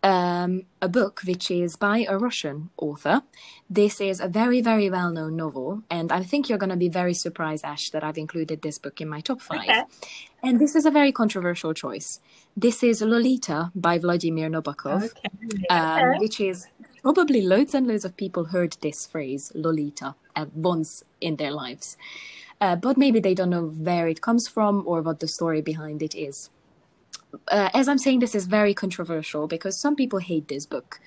[0.06, 3.24] um, a book which is by a Russian author.
[3.68, 6.90] This is a very, very well known novel, and I think you're going to be
[6.90, 9.68] very surprised, Ash, that I've included this book in my top five.
[9.68, 9.84] Okay.
[10.44, 12.20] And this is a very controversial choice.
[12.56, 15.68] This is Lolita by Vladimir Nabokov, okay.
[15.72, 16.68] Um, which is
[17.02, 21.98] probably loads and loads of people heard this phrase, Lolita, at once in their lives.
[22.62, 26.04] Uh, but maybe they don't know where it comes from or what the story behind
[26.04, 26.52] it is
[27.48, 31.00] uh, as I'm saying, this is very controversial because some people hate this book,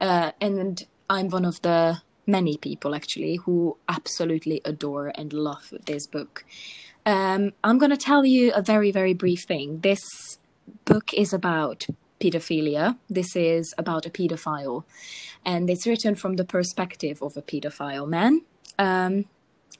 [0.00, 6.06] uh, and I'm one of the many people actually who absolutely adore and love this
[6.06, 6.44] book.
[7.06, 9.80] Um, I'm going to tell you a very, very brief thing.
[9.80, 10.38] This
[10.86, 11.86] book is about
[12.20, 12.96] pedophilia.
[13.10, 14.84] This is about a pedophile,
[15.44, 18.42] and it's written from the perspective of a pedophile man.
[18.78, 19.26] Um,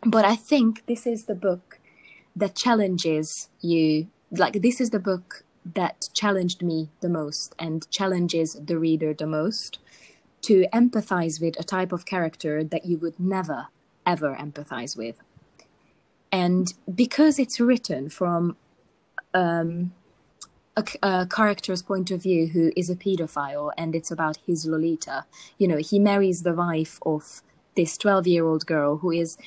[0.05, 1.81] but I think this is the book
[2.37, 4.09] that challenges you.
[4.31, 9.27] Like, this is the book that challenged me the most and challenges the reader the
[9.27, 9.79] most
[10.42, 13.68] to empathize with a type of character that you would never,
[14.05, 15.16] ever empathize with.
[16.31, 18.57] And because it's written from
[19.33, 19.92] um,
[20.77, 25.24] a, a, character's point of view who is a pedophile and it's about his Lolita,
[25.57, 27.42] you know, he marries the wife of
[27.77, 29.38] this 12 year old girl who is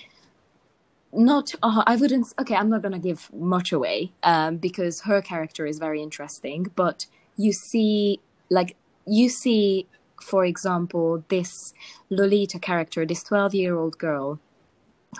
[1.14, 5.22] not uh, i wouldn't okay i'm not going to give much away um, because her
[5.22, 7.06] character is very interesting but
[7.38, 9.88] you see like you see
[10.22, 11.74] for example this
[12.10, 14.40] lolita character this 12 year old girl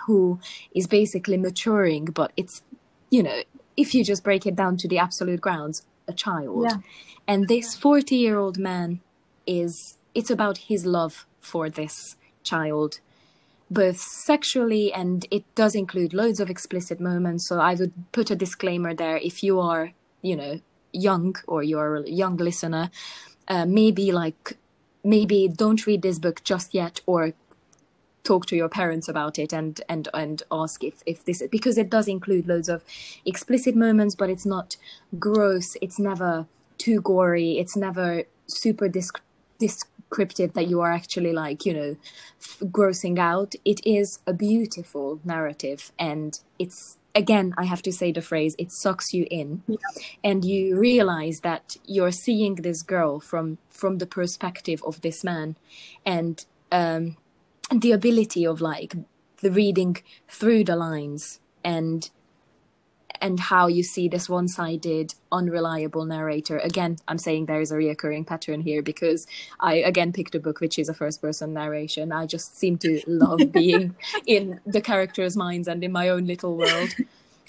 [0.06, 0.38] who
[0.74, 2.62] is basically maturing but it's
[3.10, 3.42] you know
[3.76, 6.76] if you just break it down to the absolute grounds a child yeah.
[7.26, 9.00] and this 40 year old man
[9.46, 13.00] is it's about his love for this child
[13.70, 17.46] both sexually and it does include loads of explicit moments.
[17.48, 19.16] So I would put a disclaimer there.
[19.18, 20.60] If you are, you know,
[20.92, 22.90] young or you're a young listener,
[23.46, 24.56] uh, maybe like,
[25.04, 27.34] maybe don't read this book just yet or
[28.24, 31.88] talk to your parents about it and and and ask if if this because it
[31.88, 32.84] does include loads of
[33.24, 34.76] explicit moments but it's not
[35.18, 35.76] gross.
[35.80, 36.46] It's never
[36.78, 37.58] too gory.
[37.58, 39.20] It's never super disc,
[39.58, 41.96] disc descriptive that you are actually like you know
[42.40, 48.12] f- grossing out it is a beautiful narrative and it's again i have to say
[48.12, 49.76] the phrase it sucks you in yeah.
[50.24, 55.56] and you realize that you're seeing this girl from from the perspective of this man
[56.04, 57.16] and um
[57.70, 58.94] the ability of like
[59.42, 59.96] the reading
[60.28, 62.10] through the lines and
[63.20, 66.58] and how you see this one-sided unreliable narrator.
[66.58, 69.26] Again i'm saying there is a reoccurring pattern here because
[69.60, 72.12] i again picked a book which is a first person narration.
[72.12, 73.94] I just seem to love being
[74.26, 76.94] in the characters minds and in my own little world.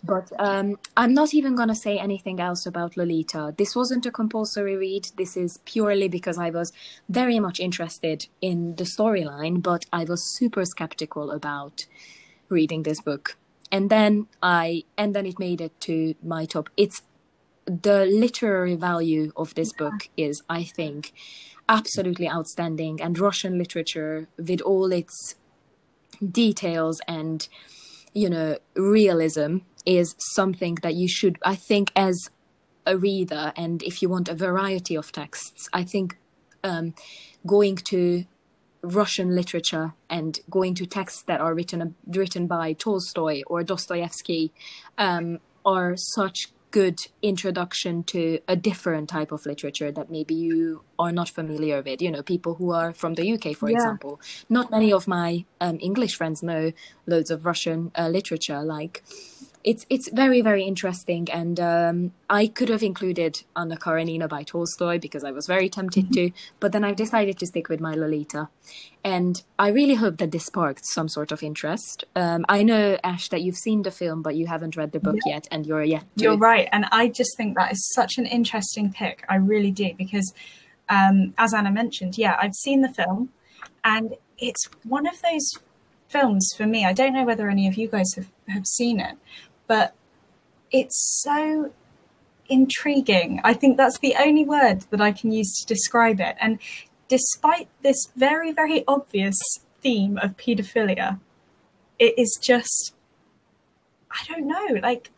[0.02, 3.54] But um, i'm not even going to say anything else about lolita.
[3.58, 5.10] This wasn't a compulsory read.
[5.18, 6.72] This is purely because i was
[7.10, 11.86] very much interested in the storyline but i was super skeptical about
[12.50, 13.38] reading this book
[13.72, 16.70] and then I and then it made it to my top.
[16.78, 17.02] It's
[17.66, 21.14] the literary value of this book is, I think,
[21.68, 25.36] absolutely outstanding, and Russian literature with all its
[26.32, 27.48] details and
[28.14, 32.30] you know realism is something that you should, I think, as
[32.86, 36.18] a reader, and if you want a variety of texts, I think
[36.64, 36.94] um,
[37.46, 38.26] going to
[38.82, 44.52] Russian literature and going to texts that are written written by Tolstoy or Dostoevsky
[44.98, 51.12] um, are such good introduction to a different type of literature that maybe you are
[51.12, 52.02] not familiar with.
[52.02, 53.78] You know, people who are from the UK, for yeah.
[53.78, 54.22] example.
[54.50, 56.72] Not many of my um, English friends know
[57.08, 59.04] loads of Russian uh, literature, like
[59.64, 64.98] it's it's very very interesting and um, i could have included anna karenina by tolstoy
[64.98, 66.28] because i was very tempted mm-hmm.
[66.28, 68.50] to but then i've decided to stick with my lolita.
[69.04, 72.06] And i really hope that this sparked some sort of interest.
[72.16, 75.18] Um, i know ash that you've seen the film but you haven't read the book
[75.26, 75.36] yeah.
[75.36, 76.24] yet and you're yet to...
[76.24, 79.26] you're right and i just think that is such an interesting pick.
[79.28, 80.34] I really do because
[80.88, 83.30] um, as anna mentioned yeah i've seen the film
[83.84, 85.52] and it's one of those
[86.10, 86.86] films for me.
[86.86, 89.16] I don't know whether any of you guys have, have seen it
[89.70, 89.94] but
[90.72, 91.72] it's so
[92.50, 93.40] intriguing.
[93.44, 96.36] I think that's the only word that I can use to describe it.
[96.42, 96.58] And
[97.08, 99.38] despite this very, very obvious
[99.82, 101.20] theme of paedophilia,
[102.00, 102.96] it is just,
[104.12, 105.12] I don't know, like,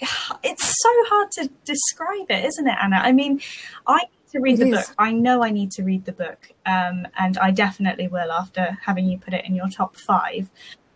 [0.42, 2.96] it's so hard to describe it, isn't it, Anna?
[2.96, 3.40] I mean,
[3.86, 4.86] I need to read it the is.
[4.88, 4.94] book.
[4.98, 9.06] I know I need to read the book, um, and I definitely will after having
[9.06, 10.50] you put it in your top five.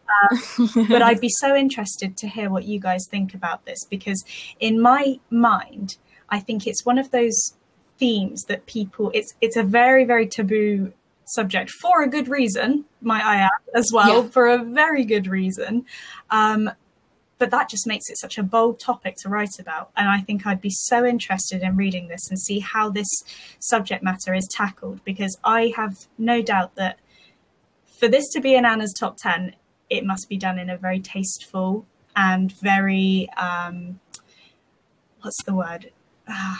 [0.09, 4.25] Um, but I'd be so interested to hear what you guys think about this because,
[4.61, 5.97] in my mind,
[6.29, 7.55] I think it's one of those
[7.99, 10.93] themes that people it's it's a very very taboo
[11.25, 14.29] subject for a good reason might i add as well yeah.
[14.29, 15.85] for a very good reason
[16.31, 16.71] um,
[17.39, 20.47] but that just makes it such a bold topic to write about and i think
[20.47, 23.09] i'd be so interested in reading this and see how this
[23.59, 26.99] subject matter is tackled because i have no doubt that
[27.99, 29.55] for this to be in anna's top 10
[29.91, 34.01] it must be done in a very tasteful and very um,
[35.21, 35.91] what's the word?
[36.27, 36.57] Uh,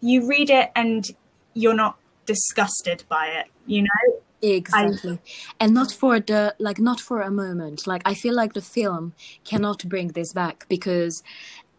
[0.00, 1.06] you read it and
[1.54, 4.20] you're not disgusted by it, you know?
[4.40, 5.14] Exactly.
[5.14, 7.86] I, and not for the like not for a moment.
[7.86, 9.14] Like I feel like the film
[9.44, 11.22] cannot bring this back because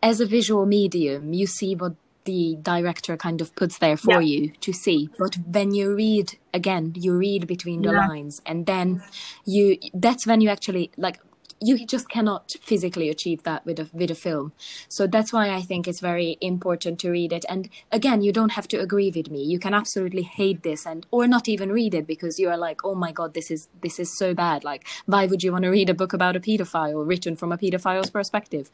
[0.03, 1.95] as a visual medium, you see what
[2.29, 4.29] the director kind of puts there for yeah.
[4.31, 5.09] you to see.
[5.17, 8.07] But when you read again you read between the yeah.
[8.07, 9.01] lines and then
[9.45, 11.19] you that's when you actually like
[11.61, 14.53] you just cannot physically achieve that with a with a film.
[14.87, 17.45] So that's why i think it's very important to read it.
[17.49, 19.43] And again you don't have to agree with me.
[19.43, 22.85] You can absolutely hate this and or not even read it because you are like
[22.85, 24.63] oh my god this is this is so bad.
[24.63, 27.57] Like why would you want to read a book about a pedophile written from a
[27.57, 28.71] pedophile's perspective?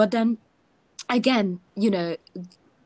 [0.00, 0.38] But then
[1.08, 2.16] again you know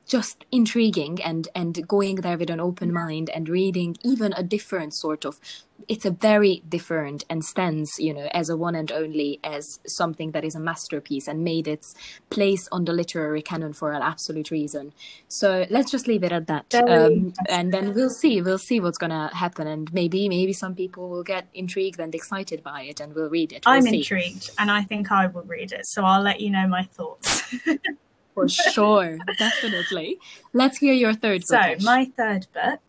[0.07, 4.95] just intriguing and and going there with an open mind and reading even a different
[4.95, 5.41] sort of
[5.89, 10.31] it's a very different and stands you know as a one and only as something
[10.31, 11.95] that is a masterpiece and made its
[12.31, 14.93] place on the literary canon for an absolute reason.
[15.29, 16.75] So let's just leave it at that.
[16.75, 21.09] Um, and then we'll see we'll see what's gonna happen and maybe maybe some people
[21.09, 23.65] will get intrigued and excited by it and will read it.
[23.67, 23.99] We'll i'm see.
[23.99, 27.55] intrigued and i think i will read it so i'll let you know my thoughts
[28.37, 30.19] for sure, definitely.
[30.53, 31.81] Let's hear your third book.
[31.81, 32.81] So, my third book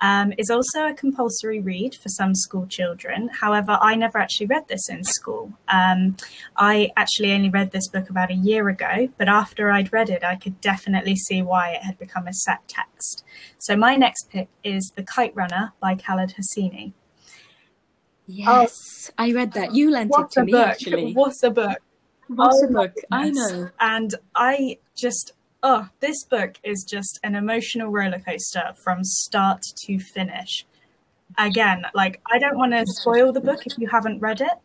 [0.00, 3.28] um, is also a compulsory read for some school children.
[3.28, 5.52] However, I never actually read this in school.
[5.68, 6.16] Um,
[6.56, 10.24] I actually only read this book about a year ago, but after I'd read it,
[10.24, 13.24] I could definitely see why it had become a set text.
[13.58, 16.92] So, my next pick is The Kite Runner by Khaled Hosseini.
[18.26, 19.74] Yes, oh, I read that.
[19.74, 20.66] You lent it to me, book.
[20.66, 21.12] actually.
[21.14, 21.78] What a book.
[22.28, 22.94] What oh a book.
[23.10, 23.70] I know.
[23.80, 29.98] And I just oh, this book is just an emotional roller coaster from start to
[29.98, 30.66] finish.
[31.36, 34.58] Again, like I don't want to spoil the book if you haven't read it,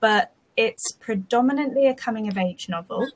[0.00, 3.08] but it's predominantly a coming of age novel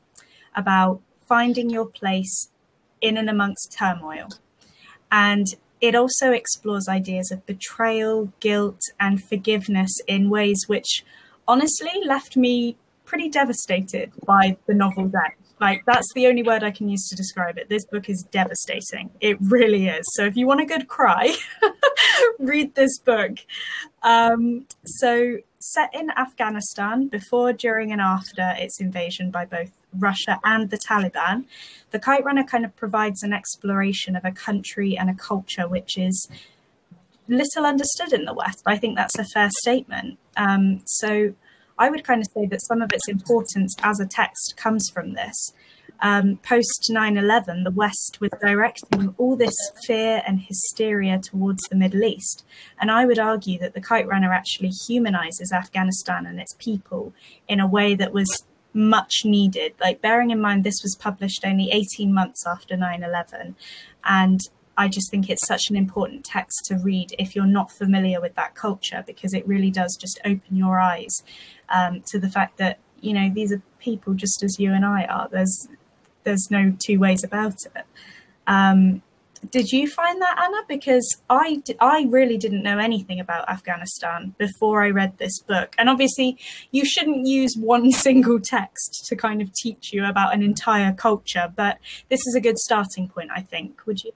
[0.54, 2.48] about finding your place
[3.00, 4.28] in and amongst turmoil.
[5.10, 5.46] And
[5.80, 11.04] it also explores ideas of betrayal, guilt, and forgiveness in ways which
[11.48, 12.76] honestly left me
[13.12, 15.34] pretty devastated by the novel's end.
[15.60, 17.68] Like that's the only word I can use to describe it.
[17.68, 19.10] This book is devastating.
[19.20, 20.06] It really is.
[20.14, 21.34] So if you want a good cry,
[22.38, 23.32] read this book.
[24.02, 30.70] Um, so set in Afghanistan before, during, and after its invasion by both Russia and
[30.70, 31.44] the Taliban,
[31.90, 35.98] the Kite Runner kind of provides an exploration of a country and a culture which
[35.98, 36.28] is
[37.28, 38.62] little understood in the West.
[38.64, 40.18] I think that's a fair statement.
[40.34, 41.34] Um, so
[41.78, 45.12] I would kind of say that some of its importance as a text comes from
[45.12, 45.52] this.
[46.00, 49.54] Um, Post 9 11, the West was directing all this
[49.86, 52.44] fear and hysteria towards the Middle East.
[52.80, 57.14] And I would argue that The Kite Runner actually humanizes Afghanistan and its people
[57.46, 58.44] in a way that was
[58.74, 59.74] much needed.
[59.80, 63.54] Like, bearing in mind, this was published only 18 months after 9 11.
[64.04, 64.40] And
[64.76, 68.34] I just think it's such an important text to read if you're not familiar with
[68.36, 71.22] that culture because it really does just open your eyes
[71.72, 75.04] um, to the fact that you know these are people just as you and I
[75.04, 75.28] are.
[75.30, 75.68] There's
[76.24, 77.84] there's no two ways about it.
[78.46, 79.02] Um,
[79.50, 80.62] Did you find that, Anna?
[80.68, 85.74] Because I, I really didn't know anything about Afghanistan before I read this book.
[85.78, 86.38] And obviously,
[86.70, 91.52] you shouldn't use one single text to kind of teach you about an entire culture,
[91.54, 93.84] but this is a good starting point, I think.
[93.86, 94.12] Would you?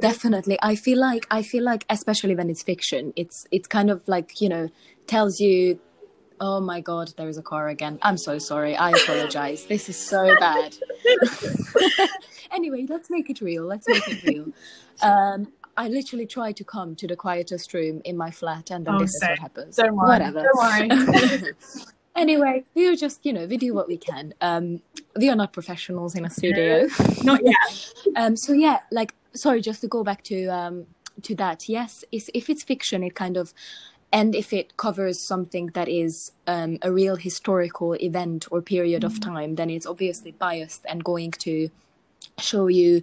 [0.00, 0.58] Definitely.
[0.62, 4.40] I feel like I feel like especially when it's fiction, it's it's kind of like,
[4.40, 4.70] you know,
[5.06, 5.78] tells you
[6.40, 7.98] Oh my god, there is a car again.
[8.02, 8.76] I'm so sorry.
[8.76, 9.66] I apologize.
[9.66, 10.76] this is so bad.
[12.52, 13.64] anyway, let's make it real.
[13.64, 14.46] Let's make it real.
[15.02, 18.94] Um, I literally try to come to the quietest room in my flat, and then
[18.94, 19.76] oh, this is what happens.
[19.76, 20.08] Don't worry.
[20.08, 20.42] Whatever.
[20.42, 21.52] Don't worry.
[22.16, 24.34] anyway, we are just, you know, we do what we can.
[24.40, 24.82] Um,
[25.16, 26.88] we are not professionals in a studio.
[27.22, 27.92] not yet.
[28.16, 30.86] um, so yeah, like, sorry, just to go back to um,
[31.22, 31.68] to that.
[31.68, 33.52] Yes, if it's fiction, it kind of
[34.14, 39.12] and if it covers something that is um, a real historical event or period mm-hmm.
[39.12, 41.68] of time, then it's obviously biased and going to
[42.38, 43.02] show you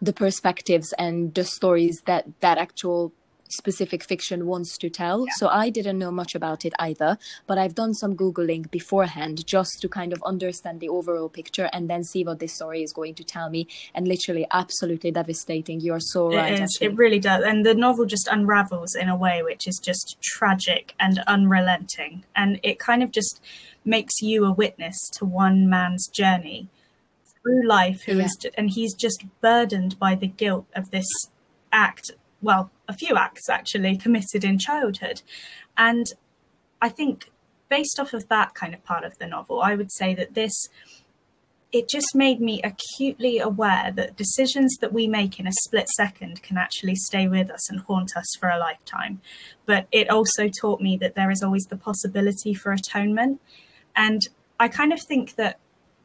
[0.00, 3.12] the perspectives and the stories that that actual
[3.52, 5.26] specific fiction wants to tell.
[5.26, 5.32] Yeah.
[5.36, 9.80] So I didn't know much about it either, but I've done some Googling beforehand just
[9.80, 13.14] to kind of understand the overall picture and then see what this story is going
[13.14, 13.68] to tell me.
[13.94, 15.80] And literally, absolutely devastating.
[15.80, 16.60] You're so it right.
[16.60, 16.78] Is.
[16.80, 17.44] It really does.
[17.44, 22.24] And the novel just unravels in a way which is just tragic and unrelenting.
[22.34, 23.40] And it kind of just
[23.84, 26.68] makes you a witness to one man's journey
[27.42, 28.24] through life who yeah.
[28.24, 31.08] is, and he's just burdened by the guilt of this
[31.72, 35.22] act well, a few acts actually committed in childhood.
[35.76, 36.06] And
[36.80, 37.30] I think
[37.68, 40.52] based off of that kind of part of the novel, I would say that this
[41.72, 46.42] it just made me acutely aware that decisions that we make in a split second
[46.42, 49.22] can actually stay with us and haunt us for a lifetime.
[49.64, 53.40] But it also taught me that there is always the possibility for atonement.
[53.96, 54.20] And
[54.60, 55.58] I kind of think that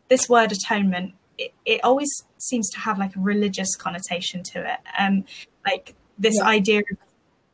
[0.08, 4.80] this word atonement, it, it always seems to have like a religious connotation to it.
[4.98, 5.26] Um,
[5.66, 6.47] like this yeah.
[6.47, 6.97] idea of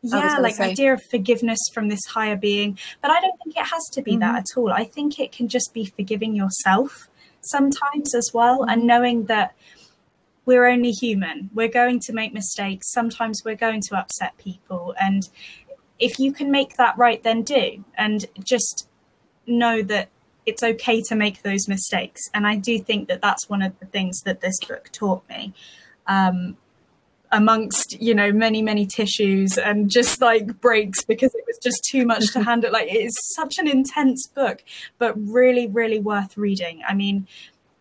[0.04, 0.72] yeah like say.
[0.72, 4.12] idea of forgiveness from this higher being but i don't think it has to be
[4.12, 4.20] mm-hmm.
[4.20, 7.08] that at all i think it can just be forgiving yourself
[7.42, 8.70] sometimes as well mm-hmm.
[8.70, 9.56] and knowing that
[10.46, 15.30] we're only human we're going to make mistakes sometimes we're going to upset people and
[16.00, 18.90] if you can make that right then do and just
[19.48, 20.10] know that
[20.46, 23.86] it's okay to make those mistakes and i do think that that's one of the
[23.86, 25.54] things that this book taught me
[26.08, 26.58] um,
[27.34, 32.06] amongst you know many many tissues and just like breaks because it was just too
[32.06, 32.72] much to handle.
[32.72, 34.64] Like it's such an intense book
[34.98, 36.82] but really really worth reading.
[36.88, 37.28] I mean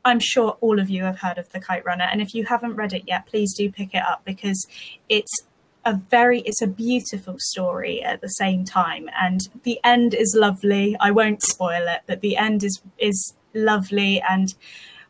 [0.04, 2.74] i'm sure all of you have heard of the kite runner and if you haven't
[2.74, 4.66] read it yet please do pick it up because
[5.08, 5.44] it's
[5.84, 10.96] a very it's a beautiful story at the same time and the end is lovely.
[11.00, 14.54] I won't spoil it but the end is is lovely and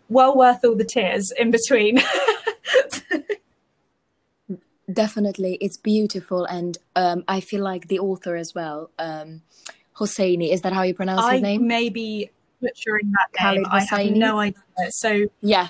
[0.08, 2.00] well worth all the tears in between
[4.92, 9.42] definitely it's beautiful and um, i feel like the author as well um,
[9.96, 12.30] hosseini is that how you pronounce I his name maybe
[12.62, 13.66] butchering that name.
[13.70, 14.62] I have no idea.
[14.90, 15.68] So yeah.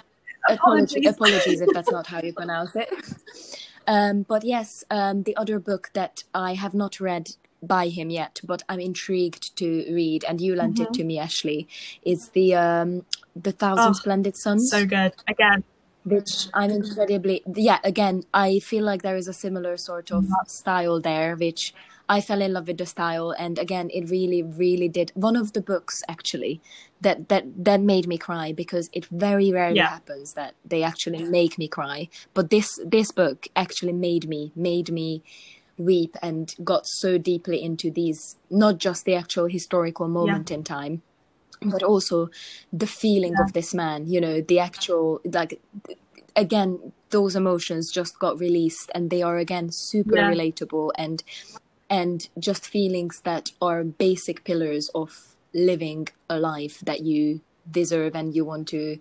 [0.48, 1.60] Apologies, apologies.
[1.60, 2.92] if that's not how you pronounce it.
[3.86, 7.30] Um, but yes um, the other book that i have not read
[7.64, 10.84] by him yet but i'm intrigued to read and you lent mm-hmm.
[10.84, 11.68] it to me ashley
[12.04, 13.04] is the um,
[13.34, 14.68] the thousand oh, splendid suns.
[14.70, 15.14] so good.
[15.28, 15.64] Again
[16.04, 17.78] which I'm incredibly yeah.
[17.84, 21.74] Again, I feel like there is a similar sort of style there, which
[22.08, 25.12] I fell in love with the style, and again, it really, really did.
[25.14, 26.60] One of the books actually
[27.00, 29.90] that that that made me cry because it very rarely yeah.
[29.90, 32.08] happens that they actually make me cry.
[32.34, 35.22] But this this book actually made me made me
[35.78, 40.56] weep and got so deeply into these not just the actual historical moment yeah.
[40.56, 41.02] in time
[41.70, 42.28] but also
[42.72, 43.44] the feeling yeah.
[43.44, 45.60] of this man you know the actual like
[46.36, 50.30] again those emotions just got released and they are again super yeah.
[50.30, 51.22] relatable and
[51.90, 57.40] and just feelings that are basic pillars of living a life that you
[57.70, 58.98] deserve and you want to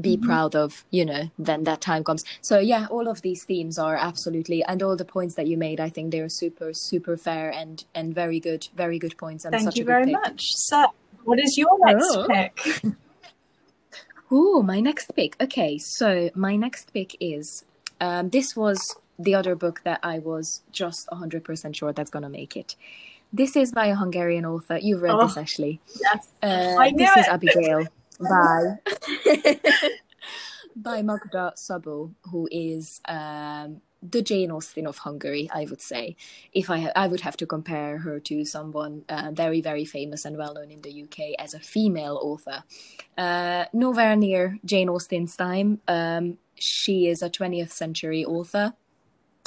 [0.00, 0.26] be mm-hmm.
[0.26, 3.96] proud of you know then that time comes so yeah all of these themes are
[3.96, 7.84] absolutely and all the points that you made i think they're super super fair and
[7.94, 10.12] and very good very good points and thank you very pick.
[10.14, 10.86] much so
[11.24, 12.26] what is your next oh.
[12.26, 12.82] pick?
[14.30, 15.36] Oh, my next pick.
[15.40, 17.64] Okay, so my next pick is
[18.00, 22.28] um, this was the other book that I was just 100% sure that's going to
[22.28, 22.74] make it.
[23.32, 24.78] This is by a Hungarian author.
[24.78, 25.80] You've read oh, this, Ashley.
[26.00, 26.28] Yes.
[26.42, 27.20] Uh, I knew this it.
[27.20, 27.86] is Abigail
[28.20, 29.90] by,
[30.76, 33.80] by Magda Szabó, who is um,
[34.10, 36.16] the Jane Austen of Hungary, I would say.
[36.52, 40.36] If I I would have to compare her to someone uh, very very famous and
[40.36, 42.64] well known in the UK as a female author,
[43.16, 45.80] uh, nowhere near Jane Austen's time.
[45.88, 48.74] Um, she is a 20th century author,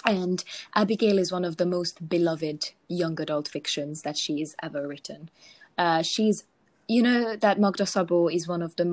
[0.05, 0.43] and
[0.75, 5.29] Abigail is one of the most beloved young adult fictions that she's ever written.
[5.77, 6.45] Uh, she's,
[6.87, 8.85] you know, that Magda Szabó is one of the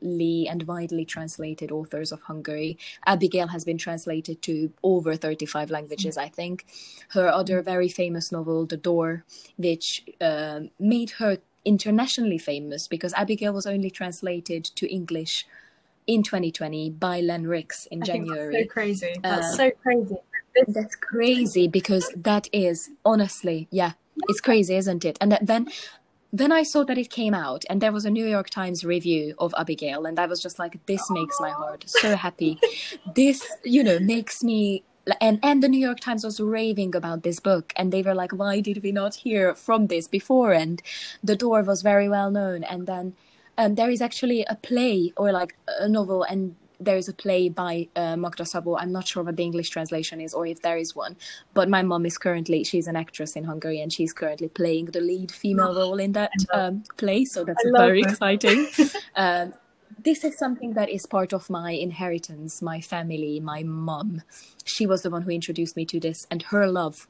[0.00, 2.78] mostly and widely translated authors of Hungary.
[3.06, 6.66] Abigail has been translated to over 35 languages, I think.
[7.10, 9.24] Her other very famous novel, The Door,
[9.56, 15.46] which uh, made her internationally famous because Abigail was only translated to English
[16.06, 18.52] in 2020 by Len Rix in I January.
[18.52, 19.14] That's so crazy.
[19.22, 20.16] That's Uh, so crazy.
[20.66, 23.92] That's crazy because that is honestly, yeah,
[24.28, 25.16] it's crazy, isn't it?
[25.20, 25.68] And that, then,
[26.32, 29.34] then I saw that it came out, and there was a New York Times review
[29.38, 32.58] of Abigail, and I was just like, this makes my heart so happy.
[33.14, 34.84] this, you know, makes me.
[35.20, 38.32] And and the New York Times was raving about this book, and they were like,
[38.32, 40.82] "Why did we not hear from this before?" And
[41.24, 43.14] the door was very well known, and then
[43.58, 47.48] um, there is actually a play or like a novel, and there is a play
[47.48, 48.76] by uh, Magda Szabó.
[48.80, 51.16] I'm not sure what the English translation is or if there is one,
[51.54, 55.00] but my mom is currently she's an actress in Hungary and she's currently playing the
[55.00, 57.24] lead female role in that um, play.
[57.24, 58.08] So that's very her.
[58.08, 58.66] exciting.
[59.14, 59.52] um,
[60.02, 64.22] this is something that is part of my inheritance, my family, my mom.
[64.64, 67.06] She was the one who introduced me to this, and her love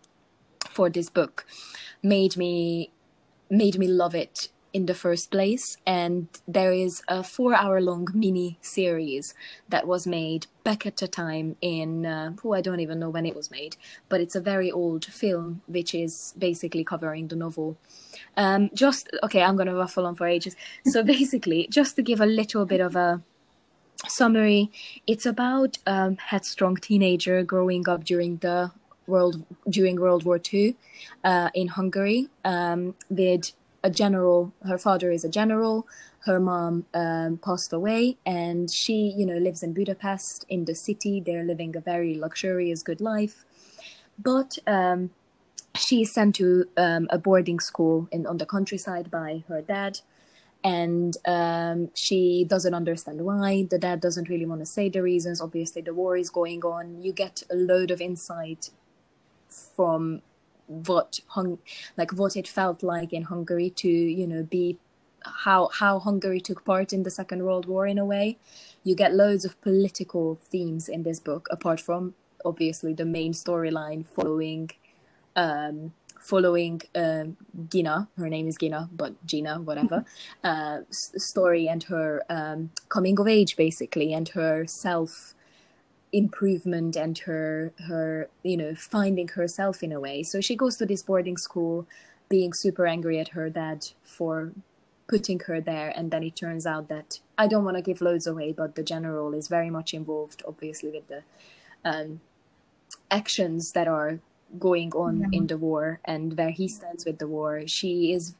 [0.68, 1.46] for this book
[2.02, 2.90] made me
[3.48, 8.06] made me love it in the first place and there is a four hour long
[8.14, 9.34] mini series
[9.68, 13.26] that was made back at the time in uh, oh i don't even know when
[13.26, 13.76] it was made
[14.08, 17.76] but it's a very old film which is basically covering the novel.
[18.36, 20.56] Um, just okay i'm gonna ruffle on for ages.
[20.86, 23.22] So basically just to give a little bit of a
[24.08, 24.70] summary
[25.06, 28.70] it's about um, headstrong teenager growing up during the
[29.06, 30.76] world during world war ii
[31.24, 33.52] uh, in hungary um, with
[33.82, 35.86] a general her father is a general
[36.26, 41.20] her mom um, passed away and she you know lives in budapest in the city.
[41.20, 43.44] They're living a very luxurious good life.
[44.22, 45.10] But um,
[45.74, 50.00] she is sent to um, a boarding school in on the countryside by her dad.
[50.62, 53.66] And um, she doesn't understand why.
[53.70, 55.40] The dad doesn't really want to say the reasons.
[55.40, 57.00] Obviously the war is going on.
[57.00, 58.68] You get a load of insight
[59.48, 60.20] from
[60.70, 61.58] what hung
[61.96, 64.78] like what it felt like in Hungary to you know be
[65.24, 68.38] how how Hungary took part in the Second World War in a way.
[68.84, 72.14] You get loads of political themes in this book, apart from
[72.44, 74.70] obviously the main storyline following
[75.36, 77.36] um, following um,
[77.68, 78.08] Gina.
[78.16, 80.04] Her name is Gina, but Gina, whatever.
[80.44, 85.34] uh, s- story and her um, coming of age, basically, and her self
[86.12, 90.22] improvement and her her you know finding herself in a way.
[90.22, 91.86] So she goes to this boarding school
[92.28, 94.52] being super angry at her dad for
[95.08, 95.92] putting her there.
[95.96, 98.82] And then it turns out that i don't want to give loads away but the
[98.82, 101.22] general is very much involved obviously with the
[101.84, 102.20] um,
[103.10, 104.20] actions that are
[104.58, 105.38] going on Yeah.
[105.38, 107.62] in the war and where he stands with the war.
[107.66, 108.34] She is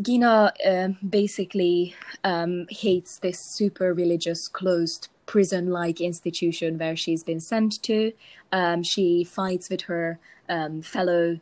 [0.00, 7.38] Gina uh, basically um, hates this super religious, closed prison like institution where she's been
[7.38, 8.12] sent to.
[8.50, 10.18] Um, she fights with her
[10.48, 11.38] um, fellow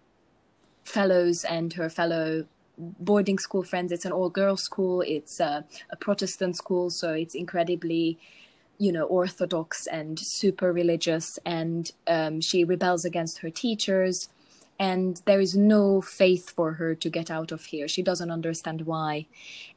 [0.84, 3.93] fellows and her fellow boarding school friends.
[3.93, 8.18] It's an all girls school, it's uh, a Protestant school, so it's incredibly
[8.78, 14.28] you know orthodox and super religious and um, she rebels against her teachers
[14.78, 17.89] and there is no faith for her to get out of here.
[17.89, 19.26] She doesn't understand why.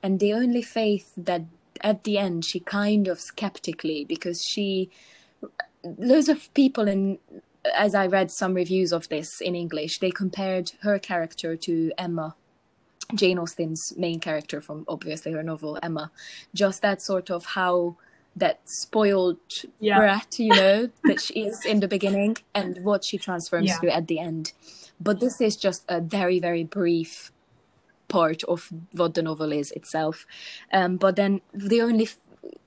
[0.04, 1.44] And the only faith that
[1.82, 4.90] at the end she kind of skeptically because she
[5.84, 7.20] loads of people in
[7.76, 12.36] as I read some reviews of this in English, they compared her character to Emma,
[13.14, 16.12] Jane Austen's main character from obviously her novel Emma.
[16.54, 17.98] Just that sort of how
[18.36, 19.38] that spoiled
[19.80, 19.98] Yeah.
[19.98, 23.80] brat, you know, that she is in the beginning and what she transforms Yeah.
[23.80, 24.54] to at the end.
[25.02, 27.32] But this is just a very, very brief
[28.10, 30.26] part of what the novel is itself.
[30.74, 32.18] Um, but then the only f-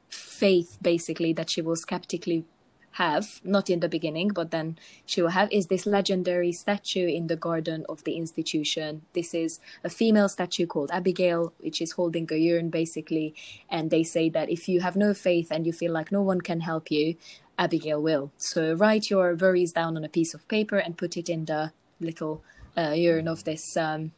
[0.08, 2.44] faith, basically, that she will skeptically
[2.92, 7.26] have, not in the beginning, but then she will have, is this legendary statue in
[7.26, 9.02] the garden of the institution.
[9.14, 13.34] This is a female statue called Abigail, which is holding a urn, basically.
[13.70, 16.40] And they say that if you have no faith and you feel like no one
[16.40, 17.16] can help you,
[17.58, 18.30] Abigail will.
[18.36, 21.72] So write your worries down on a piece of paper and put it in the
[22.00, 22.42] little
[22.76, 24.12] uh, urn of this um,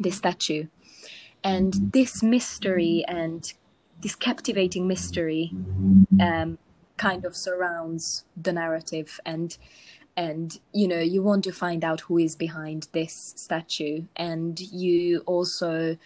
[0.00, 0.66] this statue.
[1.44, 3.52] And this mystery and
[4.02, 5.52] this captivating mystery
[6.20, 6.58] um,
[6.96, 9.56] kind of surrounds the narrative and
[10.16, 15.22] and you know you want to find out who is behind this statue and you
[15.26, 15.98] also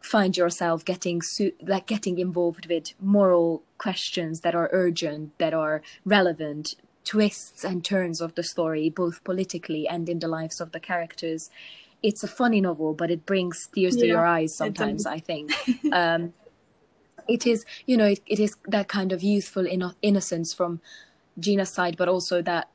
[0.00, 5.82] find yourself getting su- like getting involved with moral questions that are urgent that are
[6.04, 6.74] relevant
[7.08, 11.48] twists and turns of the story, both politically and in the lives of the characters.
[12.02, 15.52] It's a funny novel, but it brings tears yeah, to your eyes sometimes, I think.
[15.92, 16.32] um,
[17.28, 20.80] it is, you know, it, it is that kind of youthful inno- innocence from
[21.38, 22.68] Gina's side, but also that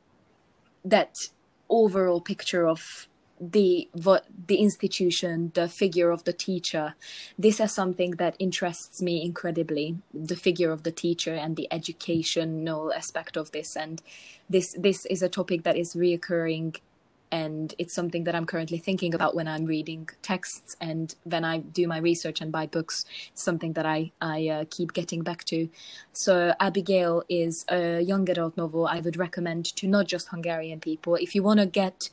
[0.86, 1.30] that
[1.69, 3.07] overall picture of
[3.39, 6.95] the what the institution the figure of the teacher.
[7.38, 12.93] This is something that interests me incredibly the figure of the teacher and the educational
[12.93, 13.76] aspect of this.
[13.76, 14.01] And
[14.49, 16.80] this this is a topic that is reoccurring
[17.34, 21.57] and it's something that I'm currently thinking about when I'm reading texts and when I
[21.57, 23.05] do my research and buy books.
[23.34, 25.67] something that I I uh, keep getting back to.
[26.13, 31.15] So Abigail is a young adult novel I would recommend to not just Hungarian people.
[31.15, 32.11] If you want to get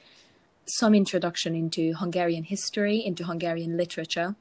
[0.65, 4.37] some introduction into Hungarian history, into Hungarian literature,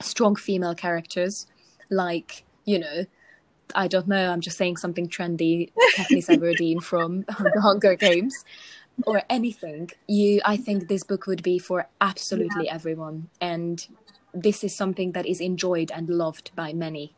[0.00, 1.48] strong female characters
[1.90, 3.04] like you know
[3.74, 7.22] I don't know, I'm just saying something trendy, Katniss Everdeen from
[7.54, 8.44] the Hunger Games
[9.06, 12.74] or anything, you I think this book would be for absolutely yeah.
[12.74, 13.28] everyone.
[13.40, 13.86] And
[14.32, 17.14] this is something that is enjoyed and loved by many.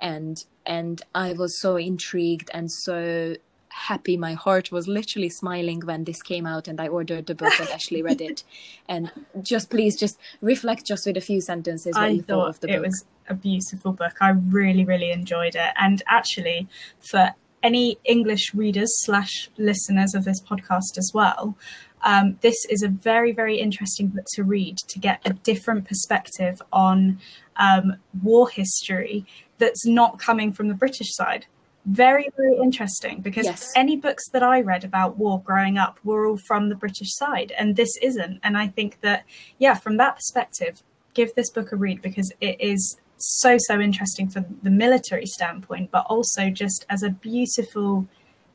[0.00, 3.36] And and I was so intrigued and so
[3.68, 4.16] happy.
[4.16, 7.68] My heart was literally smiling when this came out and I ordered the book and
[7.72, 8.44] actually read it.
[8.88, 9.10] And
[9.42, 12.60] just please just reflect just with a few sentences what I you thought, thought of
[12.60, 12.76] the book.
[12.76, 14.16] It was a beautiful book.
[14.20, 15.72] I really, really enjoyed it.
[15.78, 16.68] And actually
[17.00, 17.30] for
[17.62, 21.56] any English readers slash listeners of this podcast as well,
[22.04, 26.60] um, this is a very, very interesting book to read to get a different perspective
[26.72, 27.20] on
[27.56, 29.24] um, war history
[29.58, 31.46] that's not coming from the British side.
[31.84, 33.72] Very, very interesting because yes.
[33.74, 37.52] any books that I read about war growing up were all from the British side,
[37.58, 38.40] and this isn't.
[38.42, 39.24] And I think that,
[39.58, 40.82] yeah, from that perspective,
[41.14, 45.90] give this book a read because it is so so interesting from the military standpoint,
[45.90, 48.06] but also just as a beautiful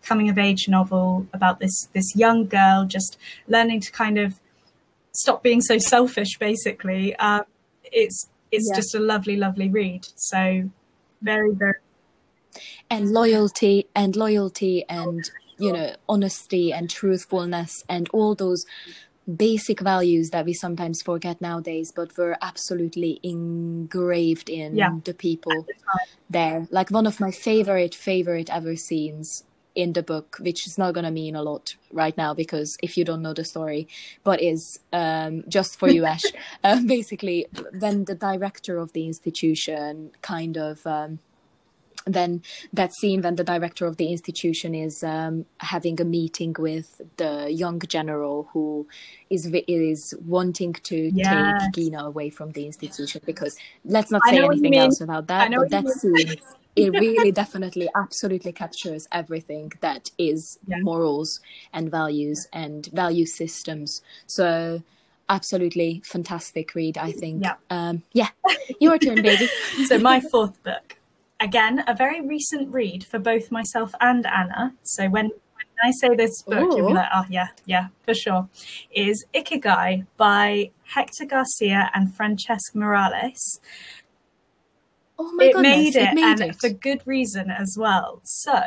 [0.03, 4.39] coming of age novel about this this young girl just learning to kind of
[5.13, 6.37] stop being so selfish.
[6.37, 7.43] Basically, uh,
[7.83, 8.77] it's it's yeah.
[8.77, 10.07] just a lovely lovely read.
[10.15, 10.69] So
[11.21, 11.75] very very
[12.89, 18.65] and loyalty and loyalty and you know honesty and truthfulness and all those
[19.35, 24.91] basic values that we sometimes forget nowadays, but were absolutely engraved in yeah.
[25.03, 25.73] the people the
[26.29, 26.67] there.
[26.71, 29.43] Like one of my favorite, favorite ever scenes
[29.75, 32.97] in the book, which is not going to mean a lot right now because if
[32.97, 33.87] you don't know the story,
[34.23, 36.23] but is um, just for you, Ash.
[36.63, 37.45] um, basically,
[37.79, 41.19] when the director of the institution kind of um,
[42.07, 42.41] then
[42.73, 47.51] that scene when the director of the institution is um, having a meeting with the
[47.51, 48.87] young general who
[49.29, 51.63] is is wanting to yes.
[51.63, 55.69] take Gina away from the institution because let's not say anything else about that but
[55.69, 56.35] that scene
[56.77, 60.77] it really definitely absolutely captures everything that is yeah.
[60.81, 61.39] morals
[61.73, 64.01] and values and value systems.
[64.27, 64.83] So
[65.29, 67.43] absolutely fantastic read i think.
[67.43, 67.55] Yeah.
[67.69, 68.29] Um yeah
[68.79, 69.49] your turn baby.
[69.87, 70.96] So my fourth book
[71.39, 74.75] again, a very recent read for both myself and Anna.
[74.83, 76.77] So when, when I say this book, Ooh.
[76.77, 78.49] you'll be like, oh, yeah, yeah, for sure.
[78.91, 83.59] Is Ikigai by Hector Garcia and Francesc Miralles.
[85.19, 86.55] Oh my it goodness, made it, it made and it.
[86.59, 88.21] for good reason as well.
[88.23, 88.59] So,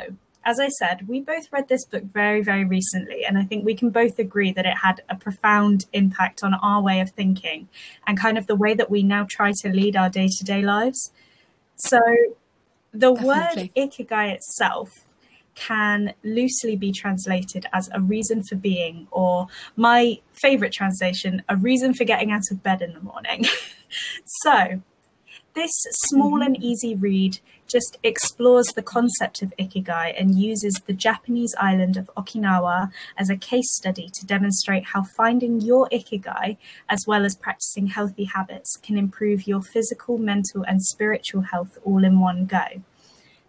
[0.44, 3.74] as I said, we both read this book very, very recently, and I think we
[3.74, 7.68] can both agree that it had a profound impact on our way of thinking
[8.06, 10.62] and kind of the way that we now try to lead our day to day
[10.62, 11.12] lives.
[11.76, 12.00] So,
[12.92, 13.72] the Definitely.
[13.76, 14.90] word ikigai itself
[15.54, 21.92] can loosely be translated as a reason for being, or my favorite translation, a reason
[21.92, 23.44] for getting out of bed in the morning.
[24.24, 24.80] so,
[25.54, 25.72] this
[26.08, 26.54] small mm-hmm.
[26.54, 32.10] and easy read just explores the concept of ikigai and uses the Japanese island of
[32.16, 36.56] Okinawa as a case study to demonstrate how finding your ikigai,
[36.88, 42.04] as well as practicing healthy habits, can improve your physical, mental, and spiritual health all
[42.04, 42.82] in one go.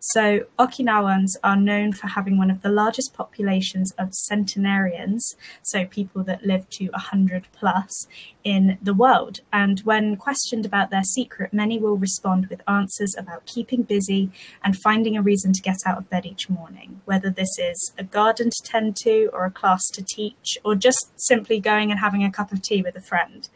[0.03, 6.23] So Okinawans are known for having one of the largest populations of centenarians, so people
[6.23, 8.07] that live to 100 plus
[8.43, 9.41] in the world.
[9.53, 14.31] And when questioned about their secret, many will respond with answers about keeping busy
[14.63, 18.03] and finding a reason to get out of bed each morning, whether this is a
[18.03, 22.23] garden to tend to or a class to teach, or just simply going and having
[22.23, 23.49] a cup of tea with a friend.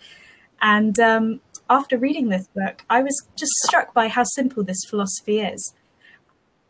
[0.61, 1.41] And um,
[1.71, 5.73] after reading this book, I was just struck by how simple this philosophy is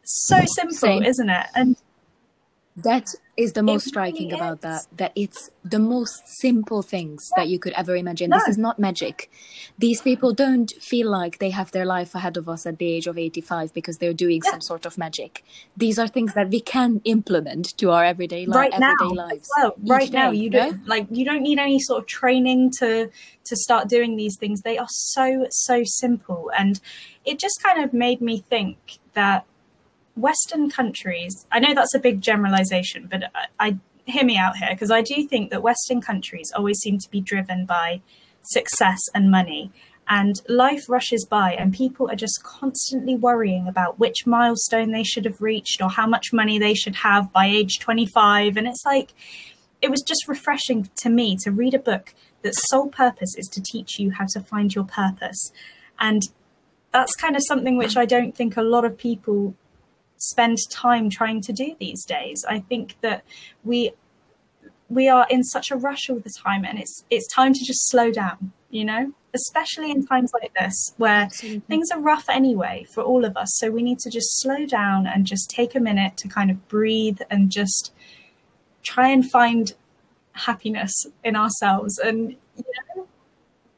[0.05, 1.03] so simple, Same.
[1.03, 1.47] isn't it?
[1.55, 1.75] And
[2.77, 7.47] that is the most really striking about that that it's the most simple things that
[7.47, 8.29] you could ever imagine.
[8.31, 8.37] No.
[8.37, 9.31] this is not magic.
[9.77, 13.07] These people don't feel like they have their life ahead of us at the age
[13.07, 14.51] of 85 because they're doing Yeah.
[14.51, 15.43] some sort of magic.
[15.77, 19.29] These are things that we can implement to our everyday, li- right now everyday as
[19.31, 19.49] lives.
[19.57, 19.75] well.
[19.85, 23.09] Right now you don't like you don't need any sort of training to
[23.45, 24.61] to start doing these things.
[24.63, 26.51] They are so so simple.
[26.57, 26.81] And
[27.23, 29.45] it just kind of made me think that
[30.16, 34.70] western countries i know that's a big generalization but i, I hear me out here
[34.72, 38.01] because i do think that western countries always seem to be driven by
[38.47, 39.72] success and money.
[40.07, 45.26] And life rushes by and people are just constantly worrying about which milestone they should
[45.26, 49.13] have reached or how much money they should have by age 25 and it's like
[49.82, 52.13] it was just refreshing to me to read a book
[52.43, 55.51] that's sole purpose is to teach you how to find your purpose.
[55.99, 56.22] And
[56.91, 59.53] that's kind of something which i don't think a lot of people
[60.18, 62.45] spend time trying to do these days.
[62.47, 63.24] I think that
[63.63, 63.91] we
[64.88, 67.89] we are in such a rush all the time and it's it's time to just
[67.89, 69.13] slow down you know?
[69.34, 71.61] Especially in times like this where Absolutely.
[71.68, 73.49] things are rough anyway for all of us.
[73.57, 76.68] So we need to just slow down and just take a minute to kind of
[76.68, 77.93] breathe and just
[78.84, 79.74] try and find
[80.34, 80.93] happiness
[81.24, 82.63] in ourselves and you
[82.95, 83.07] know?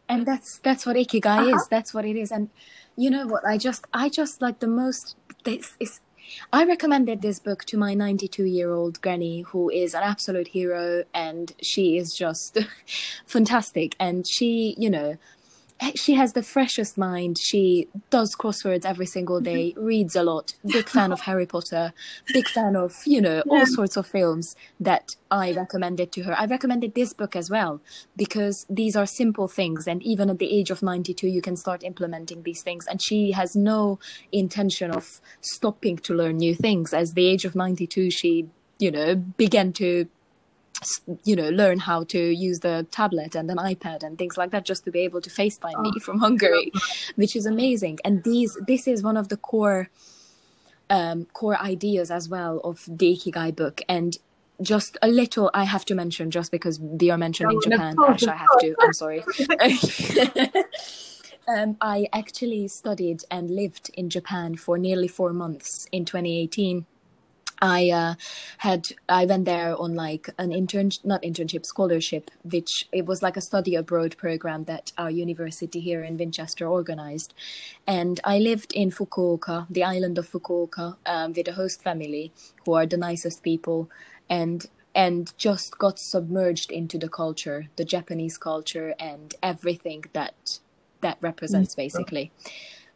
[0.10, 1.56] And that's that's what ikigai Uh-huh.
[1.56, 2.32] is that's what it is.
[2.32, 2.50] And
[2.96, 3.46] you know what?
[3.46, 6.00] I just i just like the most this is
[6.52, 11.04] i recommended this book to my 92 year old granny who is an absolute hero
[11.14, 12.58] and she is just
[13.26, 13.96] fantastic.
[14.00, 15.18] And she you know
[15.80, 17.38] Eh, she has the freshest mind.
[17.38, 19.44] She does crosswords every single mm-hmm.
[19.44, 20.54] day reads a lot.
[20.66, 21.94] Big fan of harry potter.
[22.34, 26.34] Big fan of you know all sorts of films that i recommended to her.
[26.38, 27.82] I recommended this book as well
[28.16, 31.84] because these are simple things and even at the age of 92 you can start
[31.84, 32.88] implementing these things.
[32.88, 34.00] And she has no
[34.32, 36.94] intention of stopping to learn new things.
[36.94, 38.50] As the age of 92 she
[38.80, 40.08] you know began to
[41.24, 44.64] you know learn how to use the tablet and an ipad and things like that
[44.64, 46.72] just to be able to facetime me from hungary
[47.16, 48.00] which is amazing.
[48.06, 49.90] And these this is one of the core
[50.90, 53.82] um core ideas as well of the ikigai book.
[53.90, 54.18] And
[54.60, 58.24] just a little i have to mention just because we are mentioning Oh, japan course,
[58.24, 59.24] Ash, i have to i'm sorry.
[61.48, 66.86] Um, I actually studied and lived in Japan for nearly four months in 2018.
[67.62, 68.16] I uh,
[68.60, 73.38] had I went there on like an intern not internship scholarship, which it was like
[73.38, 77.34] a study abroad program that our university here in Winchester organized,
[77.88, 82.32] and I lived in Fukuoka, the island of Fukuoka, um, with a host family
[82.66, 83.90] who are the nicest people,
[84.30, 90.60] and and just got submerged into the culture, the Japanese culture, and everything that
[91.02, 92.32] that represents basically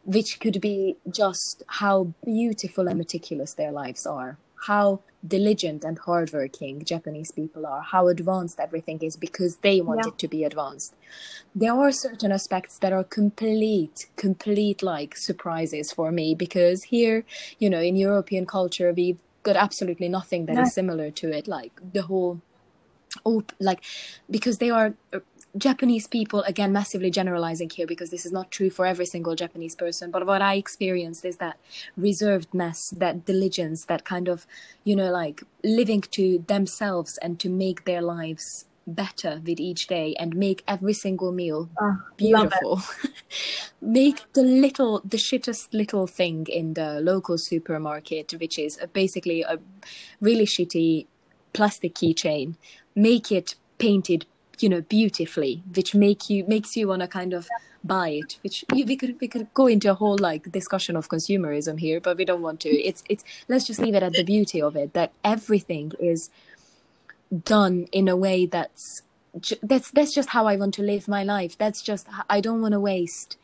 [0.04, 4.36] which could be just how beautiful and meticulous their lives are
[4.68, 5.00] how
[5.34, 10.08] diligent and hardworking japanese people are how advanced everything is because they want Yeah.
[10.10, 10.94] it to be advanced
[11.54, 17.24] there are certain aspects that are complete complete like surprises for me because here
[17.58, 20.78] you know in european culture we've got absolutely nothing that is No.
[20.80, 22.40] similar to it like the whole
[23.24, 23.80] op- like
[24.30, 24.94] because they are
[25.56, 29.74] Japanese people again massively generalizing here because this is not true for every single Japanese
[29.74, 31.58] person but what I experienced is that
[31.98, 34.46] reservedness that diligence that kind of
[34.84, 40.14] you know like living to themselves and to make their lives better with each day
[40.18, 42.16] and make every single meal ah, it.
[42.16, 42.82] beautiful
[43.80, 49.58] make the little the shittest little thing in the local supermarket which is basically a
[50.20, 51.06] really shitty
[51.52, 52.56] plastic keychain
[52.94, 54.26] make it painted
[54.60, 57.48] you know beautifully which make you makes you want to kind of
[57.84, 61.08] buy it which you, we could we could go into a whole like discussion of
[61.08, 64.22] consumerism here but we don't want to it's it's let's just leave it at the
[64.22, 66.30] beauty of it that everything is
[67.44, 69.02] done in a way that's
[69.62, 71.56] that's that's just how I want to live my life.
[71.56, 73.36] That's just I don't want to waste.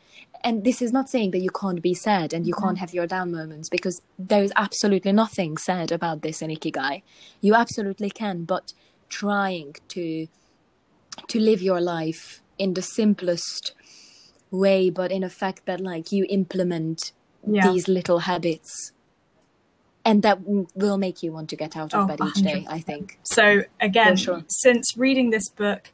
[0.44, 2.64] And this is not saying that you can't be sad and you mm-hmm.
[2.64, 7.02] can't have your down moments because there is absolutely nothing sad about this in Ikigai.
[7.40, 8.72] You absolutely can, but
[9.08, 10.28] trying to
[11.28, 13.72] to live your life in the simplest
[14.50, 17.12] way, but in a fact that like you implement
[17.46, 17.70] Yeah.
[17.70, 18.92] these little habits
[20.04, 20.38] and that
[20.74, 22.72] will make you want to get out of Oh, bed each day, 100%.
[22.72, 23.18] I think.
[23.24, 24.42] So again, sure.
[24.48, 25.92] since reading this book,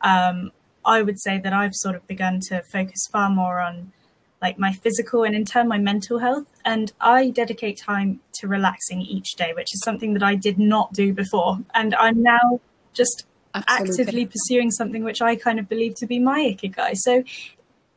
[0.00, 0.52] um,
[0.84, 3.92] I would say that I've sort of begun to focus far more on
[4.40, 6.46] like my physical and in turn my mental health.
[6.64, 10.92] And I dedicate time to relaxing each day, which is something that I did not
[10.92, 11.58] do before.
[11.74, 12.60] And I'm now
[12.94, 13.26] just
[13.66, 14.02] Absolutely.
[14.02, 16.96] actively pursuing something which I kind of believe to be my ikigai.
[16.96, 17.24] So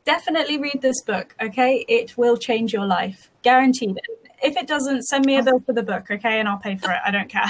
[0.06, 1.86] definitely read this book, okay?
[1.88, 4.00] It will change your life, guaranteed.
[4.44, 6.40] If it doesn't, send me a bill for the book, okay?
[6.40, 7.00] And I'll pay for it.
[7.06, 7.46] I don't care.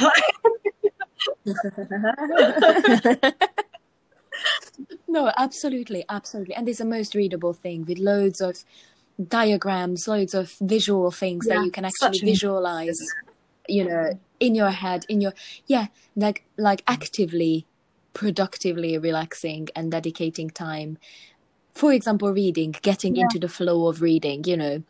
[5.07, 6.55] no, absolutely, absolutely.
[6.55, 8.63] And it's the most readable thing with loads of
[9.27, 12.97] diagrams, loads of visual things Yeah, that you can actually visualize,
[13.67, 15.33] you know, in your head, in your
[15.67, 16.93] yeah, like like mm-hmm.
[16.93, 17.65] actively,
[18.13, 20.97] productively relaxing and dedicating time.
[21.73, 23.23] For example, reading, getting Yeah.
[23.23, 24.83] into the flow of reading, you know,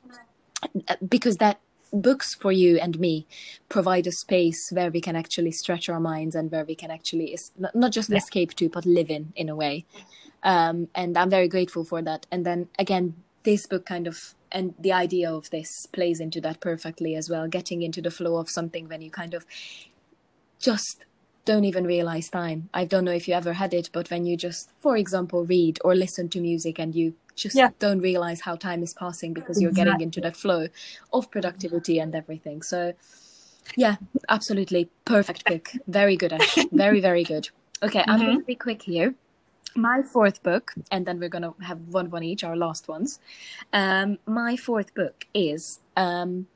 [1.07, 1.59] because that
[1.93, 3.27] books for you and me
[3.67, 7.33] provide a space where we can actually stretch our minds and where we can actually
[7.33, 8.17] es- not just Yeah.
[8.17, 9.85] escape to but live in in a way
[10.43, 14.73] um, and i'm very grateful for that and then again this book kind of and
[14.79, 18.49] the idea of this plays into that perfectly as well getting into the flow of
[18.49, 19.45] something when you kind of
[20.59, 21.03] just
[21.45, 22.69] don't even realize time.
[22.73, 25.79] I don't know if you ever had it but when you just for example read
[25.83, 27.69] or listen to music and you just Yeah.
[27.79, 30.67] don't realize how time is passing because you're getting into that flow
[31.13, 32.61] of productivity and everything.
[32.61, 32.93] So
[33.75, 33.95] yeah
[34.29, 35.77] absolutely perfect pick.
[35.87, 36.55] Very good ash.
[36.71, 37.49] Very very good.
[37.83, 39.15] Okay i'm going to be quick here.
[39.75, 43.19] My fourth book and then we're going to have one one each our last ones.
[43.73, 46.47] Um my fourth book is um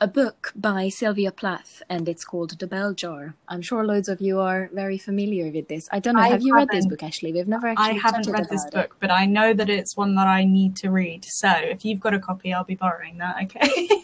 [0.00, 3.34] a book by Sylvia Plath, and it's called The Bell Jar.
[3.48, 5.88] I'm sure loads of you are very familiar with this.
[5.92, 6.22] I don't know.
[6.22, 7.32] I have you read this book, Ashley?
[7.32, 8.72] We've never actually I haven't read this it.
[8.72, 11.24] book, but I know that it's one that I need to read.
[11.26, 13.36] So if you've got a copy, I'll be borrowing that.
[13.44, 13.88] Okay.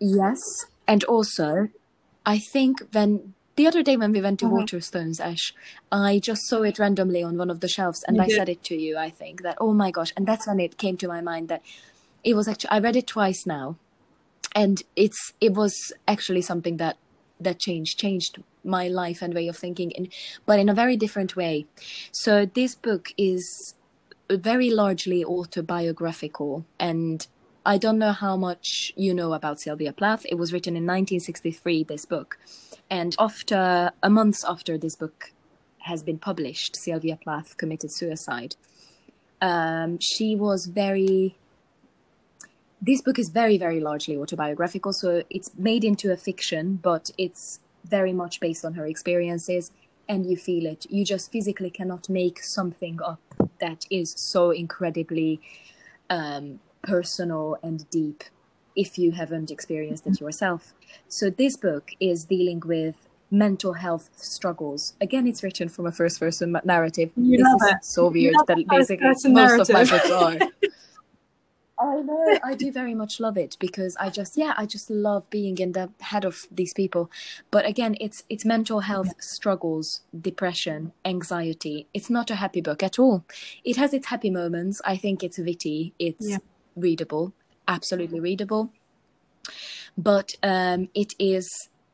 [0.00, 0.40] Yes,
[0.86, 1.70] and also,
[2.24, 4.52] I think when the other day when we went to Mhm.
[4.62, 5.52] Waterstones, Ash,
[5.90, 8.36] I just saw it randomly on one of the shelves, and You I did.
[8.36, 8.96] said it to you.
[8.96, 11.62] I think that oh my gosh, and that's when it came to my mind that
[12.22, 13.76] it was actually I read it twice now,
[14.54, 15.74] and it's it was
[16.06, 16.96] actually something that
[17.40, 20.08] that changed changed my life and way of thinking, in,
[20.44, 21.66] but in a very different way.
[22.12, 23.74] So this book is
[24.30, 27.26] very largely autobiographical and
[27.64, 30.24] I don't know how much you know about Sylvia Plath.
[30.26, 32.38] It was written in 1963, this book.
[32.88, 35.32] And after a month after this book
[35.80, 38.56] has been published, Sylvia Plath committed suicide.
[39.42, 41.36] Um, she was very.
[42.80, 47.60] This book is very, very largely autobiographical, so it's made into a fiction, but it's
[47.84, 49.72] very much based on her experiences,
[50.08, 50.86] and you feel it.
[50.88, 53.20] You just physically cannot make something up
[53.60, 55.40] that is so incredibly
[56.08, 58.24] um, personal and deep
[58.76, 60.72] if you haven't experienced it yourself.
[61.08, 62.94] So this book is dealing with
[63.30, 64.94] mental health struggles.
[65.00, 67.10] Again, it's written from a first person narrative.
[67.16, 67.84] You this is it.
[67.84, 69.24] so weird that basically most
[69.68, 70.38] of my books are.
[71.80, 75.28] I know, I do very much love it because I just yeah, I just love
[75.30, 77.10] being in the head of these people.
[77.50, 81.86] But again, it's it's mental health struggles, depression, anxiety.
[81.94, 83.24] It's not a happy book at all.
[83.64, 84.80] It has its happy moments.
[84.84, 86.38] I think it's witty, it's Yeah.
[86.76, 87.32] readable,
[87.68, 88.72] absolutely readable.
[89.96, 91.48] But um it is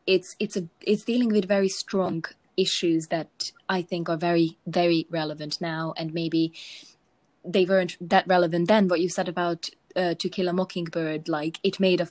[0.07, 2.25] it's it's a it's dealing with very strong
[2.57, 6.53] issues that I think are very very relevant now and maybe
[7.45, 8.89] they weren't that relevant then.
[8.89, 12.09] What you said about uh, To Kill a Mockingbird, like it made a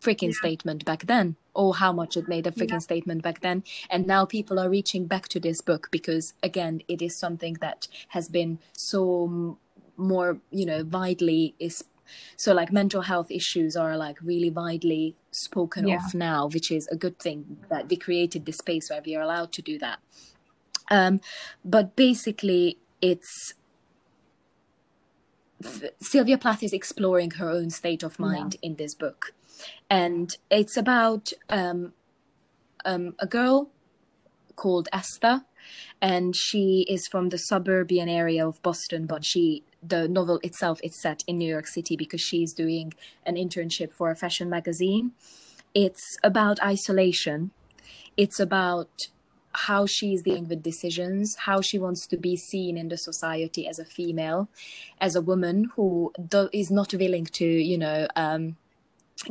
[0.00, 0.40] freaking Yeah.
[0.40, 2.78] statement back then, or how much it made a freaking Yeah.
[2.78, 3.62] statement back then.
[3.90, 7.86] And now people are reaching back to this book because, again, it is something that
[8.08, 9.56] has been so m-
[9.96, 11.84] more, you know, widely is.
[12.36, 15.96] So, like, mental health issues are like really widely spoken Yeah.
[16.04, 19.22] of now, which is a good thing that we created this space where we are
[19.22, 19.98] allowed to do that.
[20.90, 21.20] Um,
[21.64, 23.54] but basically, it's
[26.00, 29.34] Sylvia Plath is exploring her own state of mind in this book.
[29.88, 31.92] And it's about um,
[32.84, 33.70] um, a girl
[34.56, 35.44] called Esther,
[36.00, 41.00] and she is from the suburban area of Boston, but she the novel itself is
[41.00, 42.92] set in New York City because she's doing
[43.24, 45.12] an internship for a fashion magazine.
[45.74, 47.52] It's about isolation.
[48.16, 49.08] It's about
[49.52, 53.66] how she is dealing with decisions, how she wants to be seen in the society
[53.66, 54.48] as a female,
[55.00, 58.56] as a woman who do- is not willing to, you know, um,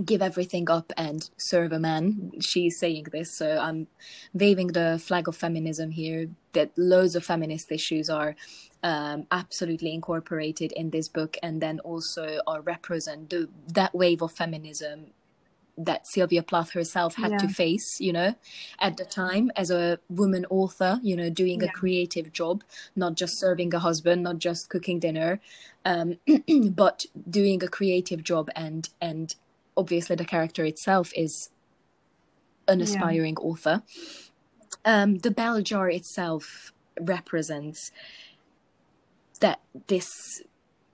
[0.06, 2.32] give everything up and serve a man.
[2.40, 3.88] She's saying this, so I'm
[4.34, 6.30] waving the flag of feminism here.
[6.54, 8.36] That loads of feminist issues are
[8.84, 14.32] um, absolutely incorporated in this book, and then also are represent the, that wave of
[14.32, 15.12] feminism
[15.80, 18.36] that Sylvia Plath herself had to face, you know,
[18.80, 22.64] at the time as a woman author, you know, doing a creative job,
[22.96, 25.40] not just serving a husband, not just cooking dinner,
[25.86, 26.18] um,
[26.72, 29.36] but doing a creative job and and
[29.78, 31.50] obviously the character itself is
[32.68, 32.84] an Yeah.
[32.84, 33.84] aspiring author.
[34.86, 37.92] Um, the bell jar itself represents
[39.40, 40.10] that this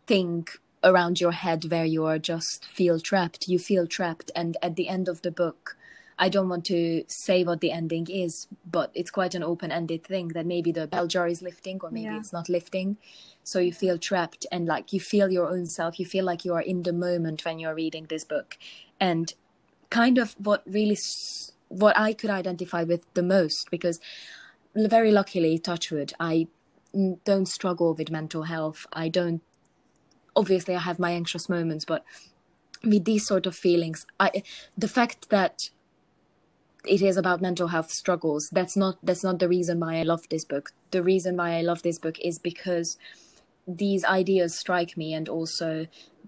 [0.08, 0.48] thing
[0.86, 4.88] around your head where you are just feel trapped you feel trapped and at the
[4.88, 5.76] end of the book
[6.18, 10.30] I don't want to say what the ending is, but it's quite an open-ended thing
[10.30, 12.20] that maybe the bell jar is lifting or maybe Yeah.
[12.20, 12.98] it's not lifting.
[13.44, 16.00] So you feel trapped and like you feel your own self.
[16.00, 18.58] You feel like you are in the moment when you're reading this book,
[19.00, 19.34] and
[19.90, 20.98] kind of what really
[21.68, 24.00] what I could identify with the most because
[24.74, 26.48] very luckily, touchwood, I
[27.26, 28.88] don't struggle with mental health.
[28.94, 29.42] I don't.
[30.36, 32.04] Obviously, I have my anxious moments, but
[32.84, 34.44] with these sort of feelings, I
[34.78, 35.70] the fact that
[36.88, 40.30] it is about mental health struggles that's not that's not the reason why i love
[40.30, 40.72] this book.
[40.92, 42.98] The reason why i love this book is because
[43.68, 45.88] these ideas strike me and also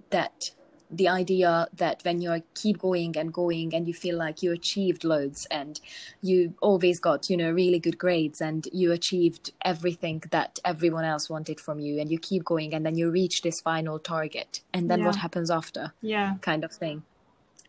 [0.10, 0.52] that
[0.90, 5.04] the idea that when you keep going and going and you feel like you achieved
[5.04, 5.82] loads and
[6.22, 11.30] you always got you know really good grades and you achieved everything that everyone else
[11.30, 14.90] wanted from you and you keep going and then you reach this final target and
[14.90, 15.06] then Yeah.
[15.08, 16.36] what happens after Yeah.
[16.42, 17.04] kind of thing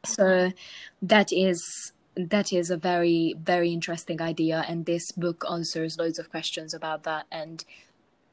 [0.05, 0.53] so
[1.03, 6.31] that is that is a very very interesting idea and this book answers loads of
[6.31, 7.65] questions about that and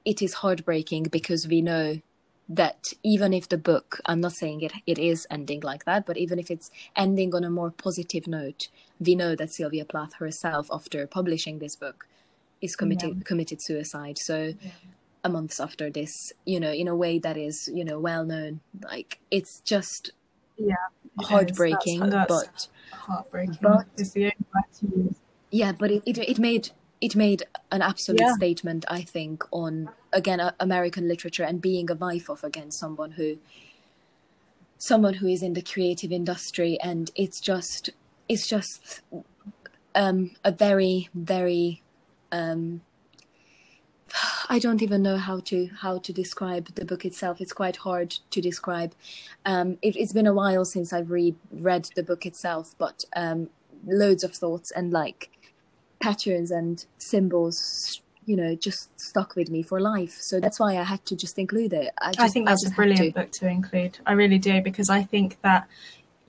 [0.03, 1.99] it is heartbreaking because we know
[2.47, 6.15] that even if the book i'm not saying it it is ending like that but
[6.17, 8.67] even if it's ending on a more positive note
[8.99, 12.07] we know that sylvia plath herself after publishing this book
[12.61, 14.53] is committed committed suicide so
[15.23, 18.59] a month after this you know in a way that is you know well known
[18.91, 20.11] like it's just
[20.57, 20.75] Yeah.
[21.19, 23.57] it heartbreaking That's- that's but heartbreaking.
[23.61, 25.15] but- is the only word to use.
[25.49, 26.69] yeah but it, it it made
[27.01, 28.33] it made an absolute Yeah.
[28.35, 33.37] statement i think on again american literature and being a wife of again someone who
[34.77, 37.91] someone who is in the creative industry and it's just
[38.27, 39.01] it's just
[39.93, 41.81] um a very very
[42.31, 42.81] um
[44.49, 47.41] I don't even know how to how to describe the book itself.
[47.41, 48.93] It's quite hard to describe.
[49.45, 53.49] Um, it, it's been a while since I've read read the book itself, but um,
[53.85, 55.29] loads of thoughts and like
[55.99, 60.17] patterns and symbols, you know, just stuck with me for life.
[60.19, 61.93] So that's why I had to just include it.
[62.01, 62.75] I, just, I think that's a had to.
[62.75, 63.99] brilliant book to include.
[64.05, 65.67] I really do because I think that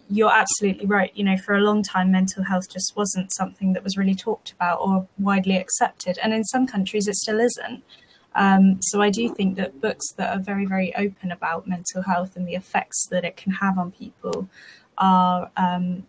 [0.09, 1.11] you're absolutely right.
[1.15, 4.53] You know, for a long time, mental health just wasn't something that was really talked
[4.53, 7.83] about or widely accepted, and in some countries, it still isn't.
[8.35, 12.37] Um, so I do think that books that are very, very open about mental health
[12.37, 14.49] and the effects that it can have on people
[14.99, 16.07] are um,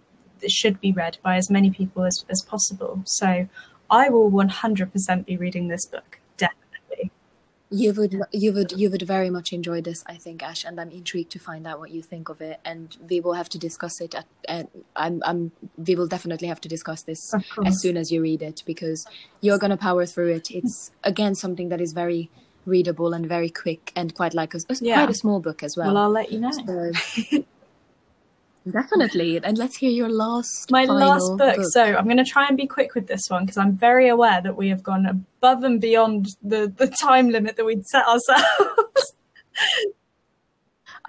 [0.47, 3.01] should be read by as many people as, as possible.
[3.05, 3.47] So
[3.89, 6.19] I will 100% be reading this book.
[6.37, 7.11] Definitely.
[7.69, 10.89] You would you would you would very much enjoy this, I think, Ash, and I'm
[10.89, 12.61] intrigued to find out what you think of it.
[12.63, 14.15] And we will have to discuss it.
[14.15, 17.33] At, at I'm I'm we will definitely have to discuss this
[17.65, 19.05] as soon as you read it because
[19.41, 20.49] you're gonna power through it.
[20.49, 22.29] It's again something that is very
[22.65, 24.95] readable and very quick and quite like a, Yeah.
[24.95, 25.87] quite a small book as well.
[25.87, 26.51] Well, I'll let you know.
[26.51, 26.91] So,
[28.71, 31.57] definitely, and let's hear your last my last book.
[31.71, 34.41] So I'm going to try and be quick with this one because I'm very aware
[34.41, 39.13] that we have gone above and beyond the, the time limit that we'd set ourselves.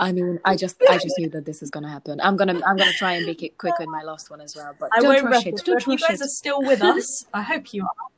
[0.01, 2.21] I mean, I just I just knew that this is gonna happen.
[2.21, 4.73] I'm gonna I'm gonna try and make it quick with my last one as well.
[4.79, 5.65] But I don't won't rush rush it.
[5.65, 6.25] Don't If you rush guys it.
[6.25, 8.09] are still with us, I hope you are.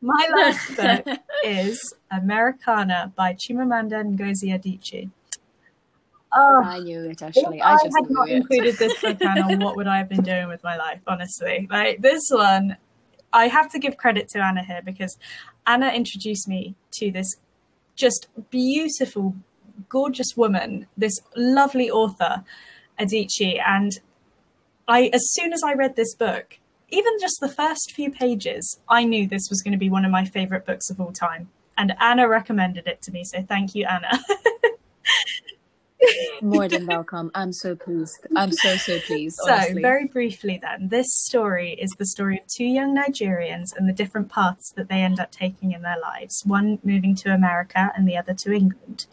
[0.00, 0.76] My last
[1.06, 5.10] book is Americanah by Chimamanda Ngozi Adichie.
[6.34, 7.60] Oh, I knew it actually.
[7.60, 8.36] I I just had not it.
[8.36, 11.00] included this book, Anna, what would I have been doing with my life?
[11.06, 12.76] Honestly, like this one,
[13.32, 15.18] I have to give credit to Anna here because
[15.66, 17.36] Anna introduced me to this
[17.96, 19.36] just beautiful,
[19.88, 22.44] gorgeous woman, this lovely author,
[22.98, 23.92] Adichie, and
[24.88, 26.58] I, as soon as I read this book,
[26.88, 30.10] even just the first few pages, I knew this was going to be one of
[30.10, 31.48] my favorite books of all time.
[31.78, 34.20] And Anna recommended it to me, so thank you, Anna.
[36.40, 37.30] More than welcome.
[37.34, 38.26] I'm so pleased.
[38.36, 39.36] I'm so so pleased.
[39.44, 39.82] So, honestly.
[39.82, 44.28] very briefly, then, this story is the story of two young Nigerians and the different
[44.28, 48.16] paths that they end up taking in their lives, one moving to America and the
[48.16, 49.06] other to England.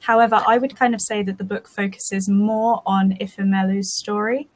[0.00, 4.48] However, I would kind of say that the book focuses more on Ifemelu's story.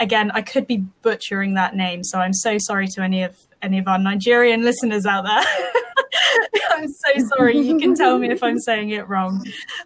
[0.00, 3.78] Again, I could be butchering that name, so I'm so sorry to any of any
[3.78, 5.42] of our Nigerian listeners out there.
[6.70, 7.58] I'm so sorry.
[7.58, 9.44] You can tell me if I'm saying it wrong.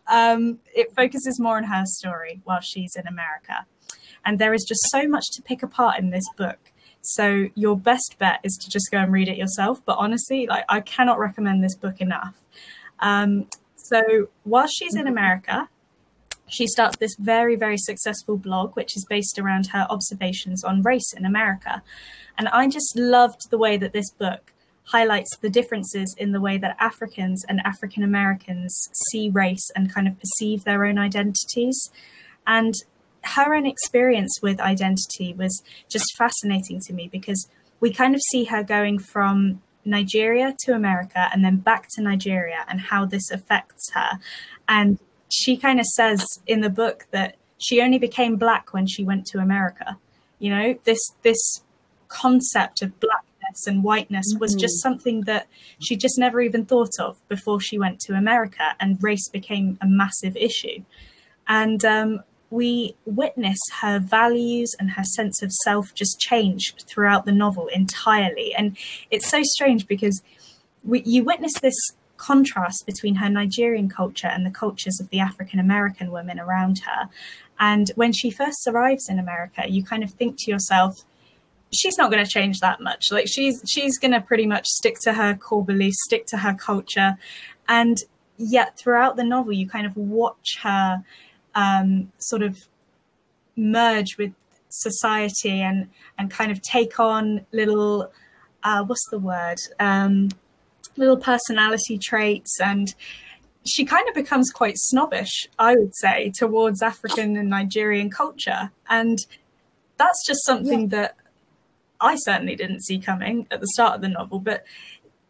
[0.09, 3.67] Um, it focuses more on her story while she's in America.
[4.25, 6.73] And there is just so much to pick apart in this book.
[7.01, 9.85] So your best bet is to just go and read it yourself.
[9.85, 12.37] But honestly, like I cannot recommend this book enough.
[13.01, 15.69] Um, so while she's in America,
[16.53, 21.13] she starts this very, very successful blog, which is based around her observations on race
[21.17, 21.83] in America.
[22.37, 24.53] And I just loved the way that this book
[24.85, 28.77] highlights the differences in the way that Africans and African Americans
[29.11, 31.91] see race and kind of perceive their own identities.
[32.47, 32.75] And
[33.23, 37.49] her own experience with identity was just fascinating to me because
[37.81, 42.65] we kind of see her going from Nigeria to America and then back to Nigeria
[42.69, 44.19] and how this affects her.
[44.69, 44.99] And
[45.33, 49.25] she kind of says in the book that she only became black when she went
[49.27, 49.97] to America.
[50.39, 51.63] You know, this this
[52.09, 54.41] concept of blackness and whiteness mm-hmm.
[54.41, 55.47] was just something that
[55.81, 59.87] she just never even thought of before she went to America, and race became a
[59.87, 60.85] massive issue.
[61.49, 67.33] And um, we witness her values and her sense of self just change throughout the
[67.33, 68.55] novel entirely.
[68.55, 68.77] And
[69.11, 70.23] it's so strange because
[70.85, 71.93] we, you witness this
[72.23, 77.09] contrast between her Nigerian culture and the cultures of the African American women around her.
[77.59, 81.05] And when she first arrives in America, you kind of think to yourself,
[81.73, 83.11] she's not going to change that much.
[83.11, 86.55] Like she's she's going to pretty much stick to her core beliefs, stick to her
[86.55, 87.17] culture,
[87.69, 87.97] and
[88.37, 91.03] yet throughout the novel, you kind of watch her
[91.55, 92.59] um, sort of
[93.57, 94.33] merge with
[94.69, 95.89] society and
[96.19, 98.11] and kind of take on little
[98.63, 100.29] uh, what's the word um,
[100.97, 102.95] little personality traits and
[103.65, 109.19] she kind of becomes quite snobbish i would say towards african and nigerian culture and
[109.99, 110.87] that's just something yeah.
[110.89, 111.17] that
[112.01, 114.65] i certainly didn't see coming at the start of the novel but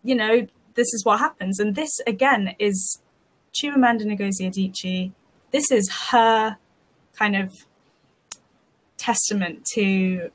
[0.03, 3.01] you know this is what happens and this again is
[3.53, 5.13] chimamanda ngozi adichie
[5.51, 6.57] this is her
[7.19, 7.53] kind of
[8.97, 10.31] testament to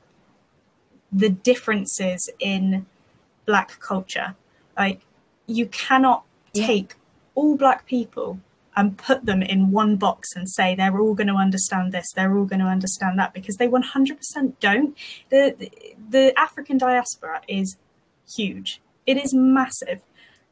[1.10, 2.86] the differences in
[3.46, 4.34] black culture.
[4.76, 5.00] Like
[5.48, 7.04] you cannot take yeah.
[7.34, 8.38] all black people
[8.76, 12.36] and put them in one box and say they're all going to understand this, they're
[12.36, 14.96] all going to understand that, because they 100% don't.
[15.30, 15.72] The, the,
[16.08, 17.76] the African diaspora is
[18.36, 18.80] huge.
[19.04, 20.02] It is massive,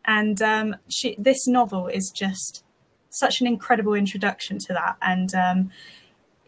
[0.05, 2.65] and um, she, this novel is just
[3.11, 4.97] such an incredible introduction to that.
[5.01, 5.71] And um,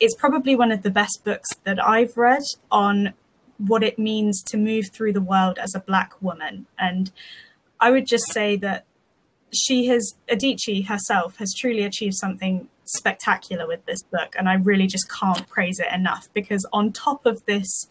[0.00, 3.14] it's probably one of the best books that I've read on
[3.58, 6.66] what it means to move through the world as a Black woman.
[6.78, 7.10] And
[7.80, 8.84] I would just say that
[9.52, 14.34] she has, Adichie herself, has truly achieved something spectacular with this book.
[14.38, 17.86] And I really just can't praise it enough because, on top of this,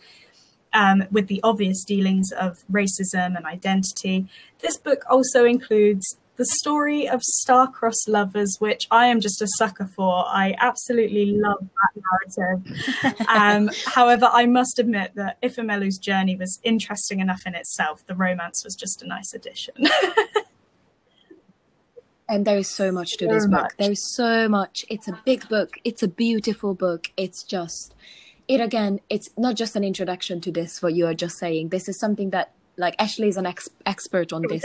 [0.74, 4.28] um, with the obvious dealings of racism and identity,
[4.60, 9.90] this book also includes the story of star-crossed lovers, which I am just a sucker
[9.96, 10.24] for.
[10.28, 13.28] I absolutely love that narrative.
[13.28, 18.06] um, however, I must admit that Ifemelu's journey was interesting enough in itself.
[18.06, 19.76] The romance was just a nice addition.
[22.30, 23.64] and there is so much to so this much.
[23.64, 23.74] book.
[23.80, 24.86] There is so much.
[24.90, 25.80] It's a big book.
[25.84, 27.12] It's a beautiful book.
[27.18, 27.96] It's just
[28.48, 29.00] it again.
[29.10, 30.84] It's not just an introduction to this.
[30.84, 31.70] What you are just saying.
[31.70, 34.64] This is something that like Ashley is an ex- expert on this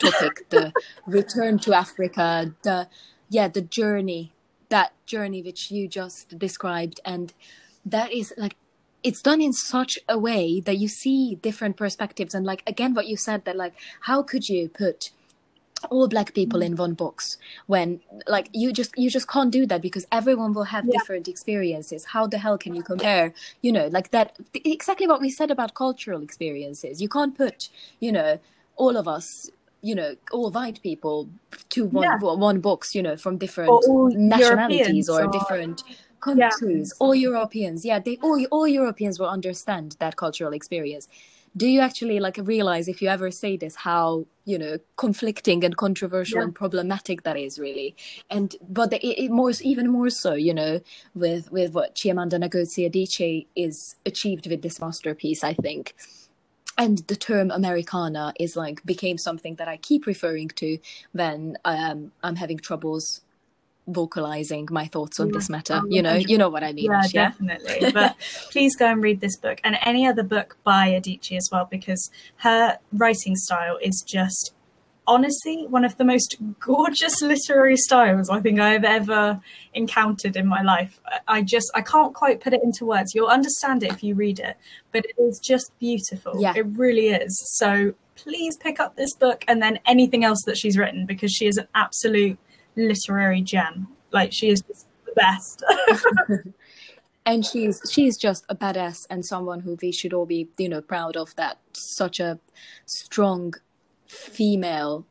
[0.00, 0.72] topic the
[1.06, 2.88] return to Africa the
[3.28, 4.32] yeah the journey
[4.68, 7.00] that journey which you just described.
[7.04, 7.32] And
[7.84, 8.56] that is like
[9.02, 12.34] it's done in such a way that you see different perspectives.
[12.34, 15.10] And like again what you said that like how could you put
[15.90, 17.36] all black people in one box
[17.66, 20.92] when like you just you just can't do that because everyone will have yeah.
[20.92, 23.32] different experiences how the hell can you compare
[23.62, 27.68] you know like that exactly what we said about cultural experiences you can't put
[28.00, 28.38] you know
[28.76, 29.50] all of us
[29.82, 31.28] you know all white people
[31.68, 32.18] to one yeah.
[32.18, 33.70] one box you know from different
[34.16, 35.82] nationalities or, or, different
[36.20, 37.04] countries yeah.
[37.04, 41.08] all europeans yeah they all all europeans will understand that cultural experience
[41.56, 45.76] do you actually like realize if you ever say this how you know conflicting and
[45.76, 46.44] controversial yeah.
[46.44, 47.96] and problematic that is really
[48.30, 50.80] and but the, it, it, more even more so you know
[51.14, 55.94] with with what Chimamanda Ngozi Adichie is achieved with this masterpiece I think
[56.78, 60.78] and the term Americanah is like became something that I keep referring to
[61.12, 63.22] when um, I'm having troubles
[63.88, 65.80] vocalizing my thoughts on this matter.
[65.88, 67.28] You know you know what i mean yeah, yeah?
[67.28, 67.92] definitely.
[67.92, 68.16] But
[68.50, 72.10] please go and read this book and any other book by adichie as well because
[72.36, 74.52] her writing style is just
[75.08, 79.40] honestly one of the most gorgeous literary styles i think i've ever
[79.72, 80.98] encountered in my life.
[81.28, 83.14] I just i can't quite put it into words.
[83.14, 84.56] You'll understand it if you read it
[84.92, 86.40] but it is just beautiful.
[86.40, 86.54] Yeah.
[86.56, 87.38] It really is.
[87.58, 91.46] So please pick up this book and then anything else that she's written because she
[91.46, 92.38] is an absolute
[92.76, 93.88] literary gem.
[94.12, 95.64] Like she is the best.
[97.26, 100.80] and she's she's just a badass and someone who we should all be you know
[100.80, 102.38] proud of that such a
[102.86, 103.52] strong
[104.06, 105.04] female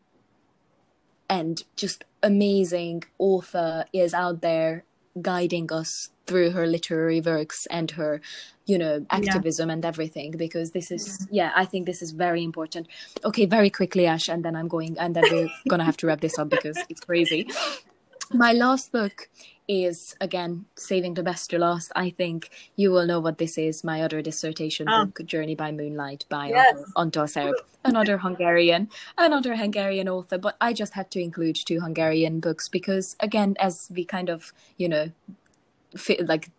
[1.29, 4.85] and just amazing author is out there
[5.21, 8.19] guiding us through her literary works and her
[8.65, 9.73] you know activism yeah.
[9.73, 12.87] and everything because this is yeah i think this is very important.
[13.23, 16.21] Okay very quickly ash and then i'm going and then we're gonna have to wrap
[16.21, 17.47] this up because it's crazy.
[18.33, 19.29] My last book
[19.67, 21.91] is again saving the best to last.
[21.95, 23.83] I think you will know what this is.
[23.83, 25.05] My other dissertation oh.
[25.05, 26.75] book, Journey by Moonlight by yes.
[26.95, 30.37] Szerb, another Hungarian, another Hungarian author.
[30.37, 34.53] But I just had to include two Hungarian books because, again, as we kind of
[34.77, 35.11] you know,
[35.95, 36.49] fit, like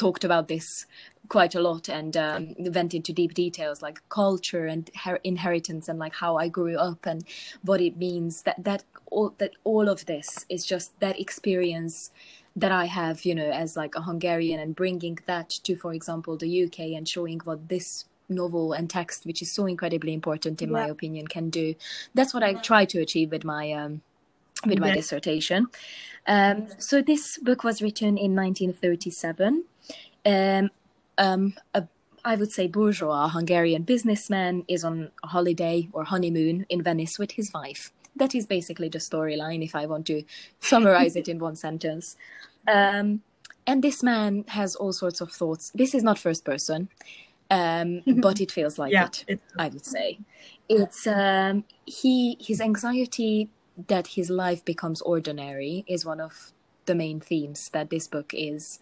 [0.00, 0.86] talked about this
[1.28, 5.98] quite a lot and um, went into deep details like culture and her- inheritance and
[5.98, 7.24] like how I grew up and
[7.62, 12.10] what it means that that all that all of this is just that experience
[12.56, 16.36] that I have, you know, as like a Hungarian and bringing that to, for example,
[16.36, 20.70] the UK and showing what this novel and text, which is so incredibly important in
[20.70, 20.78] yeah.
[20.80, 21.74] my opinion, can do.
[22.14, 24.02] That's what I try to achieve with my um,
[24.66, 24.94] with my yeah.
[24.94, 25.66] dissertation.
[26.26, 29.64] Um, so this book was written in 1937.
[30.24, 30.70] Um,
[31.18, 31.86] um, a,
[32.24, 37.32] I would say bourgeois Hungarian businessman is on a holiday or honeymoon in Venice with
[37.32, 37.92] his wife.
[38.16, 40.24] That is basically the storyline if i want to
[40.60, 42.16] summarize it in one sentence.
[42.68, 43.22] Um,
[43.66, 45.70] and this man has all sorts of thoughts.
[45.74, 46.88] This is not first person
[47.50, 50.18] um, but it feels like yeah, it, it, i would say.
[50.68, 53.50] It's um, he his anxiety
[53.88, 56.52] that his life becomes ordinary is one of
[56.86, 58.78] the main themes that this book is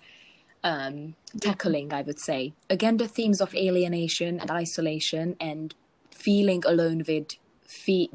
[0.64, 2.52] um, tackling i would say.
[2.70, 5.74] Again the themes of alienation and isolation and
[6.10, 8.10] feeling alone with fe-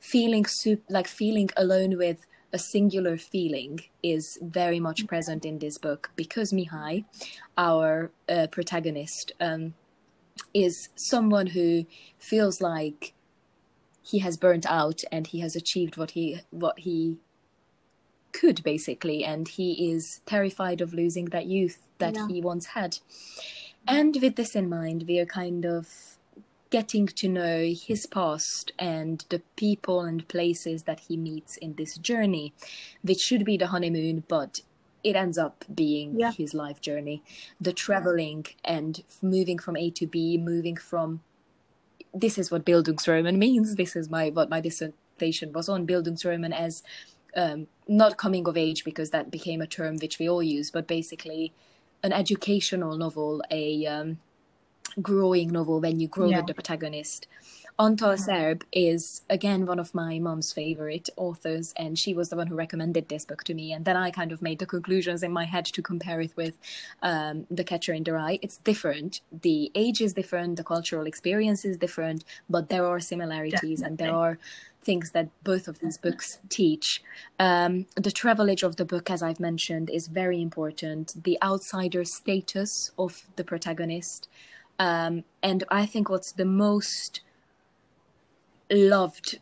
[0.00, 5.78] feeling soup like feeling alone with a singular feeling is very much present in this
[5.78, 7.04] book because Mihály,
[7.58, 9.74] our uh, protagonist, um,
[10.54, 11.86] is someone who
[12.18, 13.12] feels like
[14.02, 17.16] he has burnt out and he has achieved what he what he
[18.38, 22.28] could basically and he is terrified of losing that youth that yeah.
[22.28, 22.98] he once had
[23.88, 26.16] and with this in mind we are kind of
[26.70, 31.96] getting to know his past and the people and places that he meets in this
[31.96, 32.52] journey,
[33.02, 34.60] which should be the honeymoon, but
[35.04, 36.32] it ends up being yeah.
[36.32, 37.22] his life journey.
[37.60, 41.20] The traveling and moving from A to B, moving from
[42.12, 43.76] this is what Bildungsroman means.
[43.76, 46.82] This is my what my dissertation was on Bildungsroman as
[47.36, 50.88] um, not coming of age because that became a term which we all use, but
[50.88, 51.52] basically
[52.02, 54.18] an educational novel, a um,
[55.00, 56.38] growing novel when you grow yeah.
[56.38, 57.26] with the protagonist.
[57.78, 62.46] Antal Szerb is again one of my mom's favorite authors, and she was the one
[62.46, 63.70] who recommended this book to me.
[63.70, 66.56] And then I kind of made the conclusions in my head to compare it with
[67.02, 68.38] um, The Catcher in the Rye.
[68.40, 69.20] It's different.
[69.30, 73.86] The age is different, the cultural experience is different, but there are similarities, Definitely.
[73.86, 74.38] and there are
[74.80, 77.02] things that both of these books teach.
[77.38, 81.22] Um, the travelage of the book, as I've mentioned, is very important.
[81.24, 84.28] The outsider status of the protagonist.
[84.78, 87.20] Um, and I think what's the most
[88.70, 89.38] loved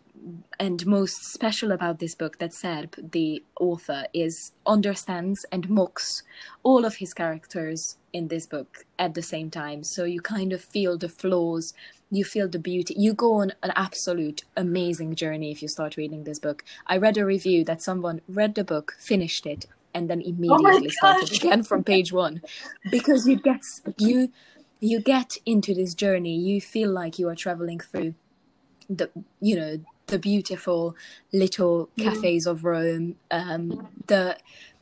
[0.59, 6.23] and most special about this book that Szerb, the author, is understands and mocks
[6.63, 9.85] all of his characters in this book at the same time.
[9.85, 11.75] So you kind of feel the flaws,
[12.11, 12.95] you feel the beauty.
[12.97, 16.65] You go on an absolute amazing journey if you start reading this book.
[16.87, 20.89] I read a review that someone read the book, finished it, and then oh immediately
[20.89, 22.43] oh started again from page one
[22.91, 23.63] because you get
[23.97, 24.33] you
[24.81, 28.15] you get into this journey you feel like you are traveling through
[28.89, 30.94] the you know the beautiful
[31.32, 34.36] little cafes of rome um the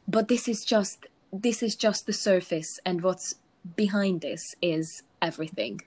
[0.08, 3.36] but this is just this is just the surface and what's
[3.76, 5.80] behind this is everything.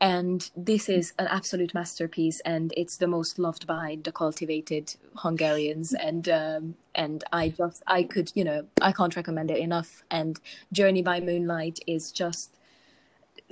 [0.00, 5.94] And this is an absolute masterpiece and it's the most loved by the cultivated hungarians
[6.00, 10.02] and um, and i just i could you know i can't recommend it enough.
[10.10, 10.40] And
[10.72, 12.50] journey by moonlight is just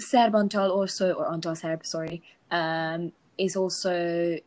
[0.01, 4.39] Szerb Antal also, or Antal Szerb, sorry, um, is also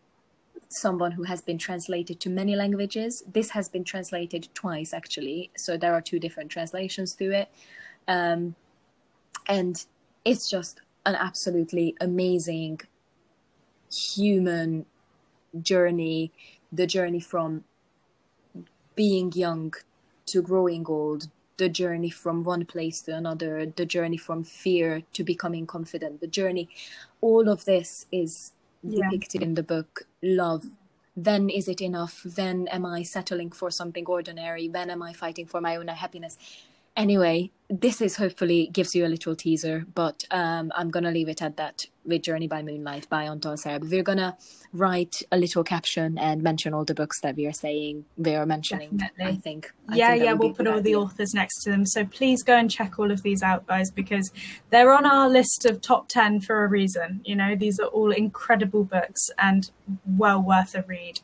[0.69, 3.23] someone who has been translated to many languages.
[3.31, 5.51] This has been translated twice, actually.
[5.55, 7.49] So there are two different translations to it.
[8.07, 8.55] Um,
[9.47, 9.83] and
[10.23, 12.81] it's just an absolutely amazing
[13.91, 14.85] human
[15.61, 16.31] journey
[16.75, 17.63] the journey from
[18.95, 19.73] being young
[20.25, 25.23] to growing old the journey from one place to another, the journey from fear to
[25.23, 26.67] becoming confident, the journey,
[27.21, 28.51] all of this is
[28.89, 29.09] yeah.
[29.09, 30.07] depicted in the book.
[30.23, 30.65] Love.
[31.15, 32.23] Then is it enough?
[32.25, 34.67] Then am I settling for something ordinary?
[34.69, 36.37] When am I fighting for my own happiness?
[36.95, 41.41] Anyway, this is hopefully gives you a little teaser, but um, I'm gonna leave it
[41.41, 43.89] at that with Journey by Moonlight by Antal Szerb.
[43.89, 44.37] We're gonna
[44.71, 48.45] write a little caption and mention all the books that we are saying we are
[48.45, 48.97] mentioning.
[48.97, 49.25] Definitely.
[49.25, 49.73] I think.
[49.89, 50.83] I yeah, think yeah, we'll put all idea.
[50.83, 51.85] the authors next to them.
[51.85, 54.31] So please go and check all of these out, guys, because
[54.69, 57.21] they're on our list of top ten for a reason.
[57.25, 59.69] You know, these are all incredible books and
[60.05, 61.19] well worth a read.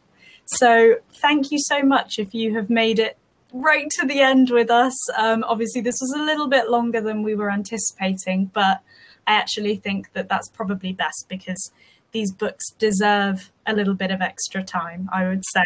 [0.45, 3.17] So thank you so much if you have made it
[3.51, 4.97] right to the end with us.
[5.17, 8.81] Um, obviously, this was a little bit longer than we were anticipating, but
[9.27, 11.71] I actually think that that's probably best because
[12.11, 15.65] these books deserve a little bit of extra time, I would say.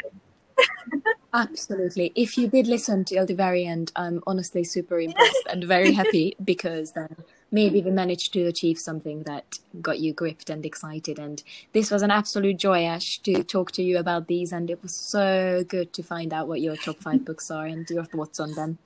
[1.34, 2.14] Absolutely.
[2.16, 6.36] If you did listen till the very end, I'm honestly super impressed and very happy
[6.44, 7.16] because then
[7.52, 11.20] maybe we managed to achieve something that got you gripped and excited.
[11.20, 11.42] And
[11.74, 14.52] this was an absolute joy, Ash, to talk to you about these.
[14.52, 17.90] And it was so good to find out what your top five books are and
[17.90, 18.78] your thoughts on them.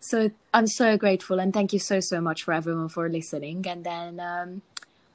[0.00, 3.66] So I'm so grateful and thank you so, so much for everyone for listening.
[3.66, 4.62] And then um,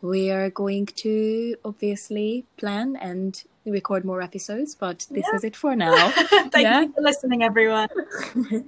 [0.01, 5.35] we are going to obviously plan and record more episodes, but this yeah.
[5.35, 6.09] is it for now.
[6.11, 6.81] Thank yeah?
[6.81, 7.89] you for listening, everyone.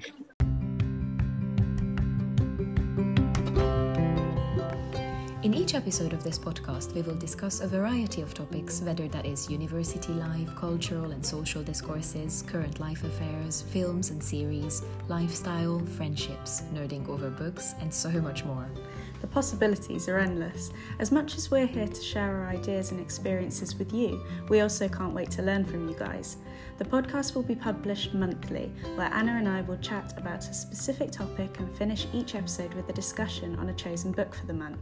[5.52, 9.26] In each episode of this podcast, we will discuss a variety of topics, whether that
[9.26, 16.61] is university life, cultural and social discourses, current life affairs, films and series, lifestyle, friendships,
[16.73, 18.65] nerding over books, and so much more.
[19.19, 20.72] The possibilities are endless.
[20.99, 24.88] As much as we're here to share our ideas and experiences with you, we also
[24.88, 26.38] can't wait to learn from you guys.
[26.82, 31.12] The podcast will be published monthly, where Anna and I will chat about a specific
[31.12, 34.80] topic and finish each episode with a discussion on a chosen book for the month.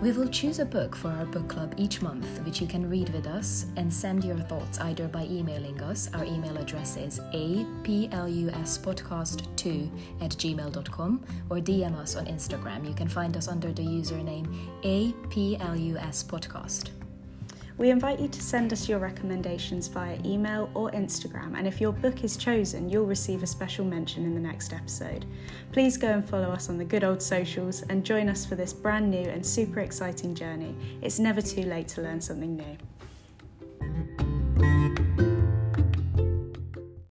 [0.00, 3.10] We will choose a book for our book club each month, which you can read
[3.10, 6.08] with us and send your thoughts either by emailing us.
[6.14, 9.90] Our email address is apluspodcast2
[10.22, 12.88] at gmail.com or DM us on Instagram.
[12.88, 14.46] You can find us under the username
[14.82, 17.01] apluspodcast.
[17.82, 21.90] We invite you to send us your recommendations via email or Instagram, and if your
[21.90, 25.26] book is chosen, you'll receive a special mention in the next episode.
[25.72, 28.72] Please go and follow us on the good old socials and join us for this
[28.72, 30.76] brand new and super exciting journey.
[31.02, 34.31] It's never too late to learn something new.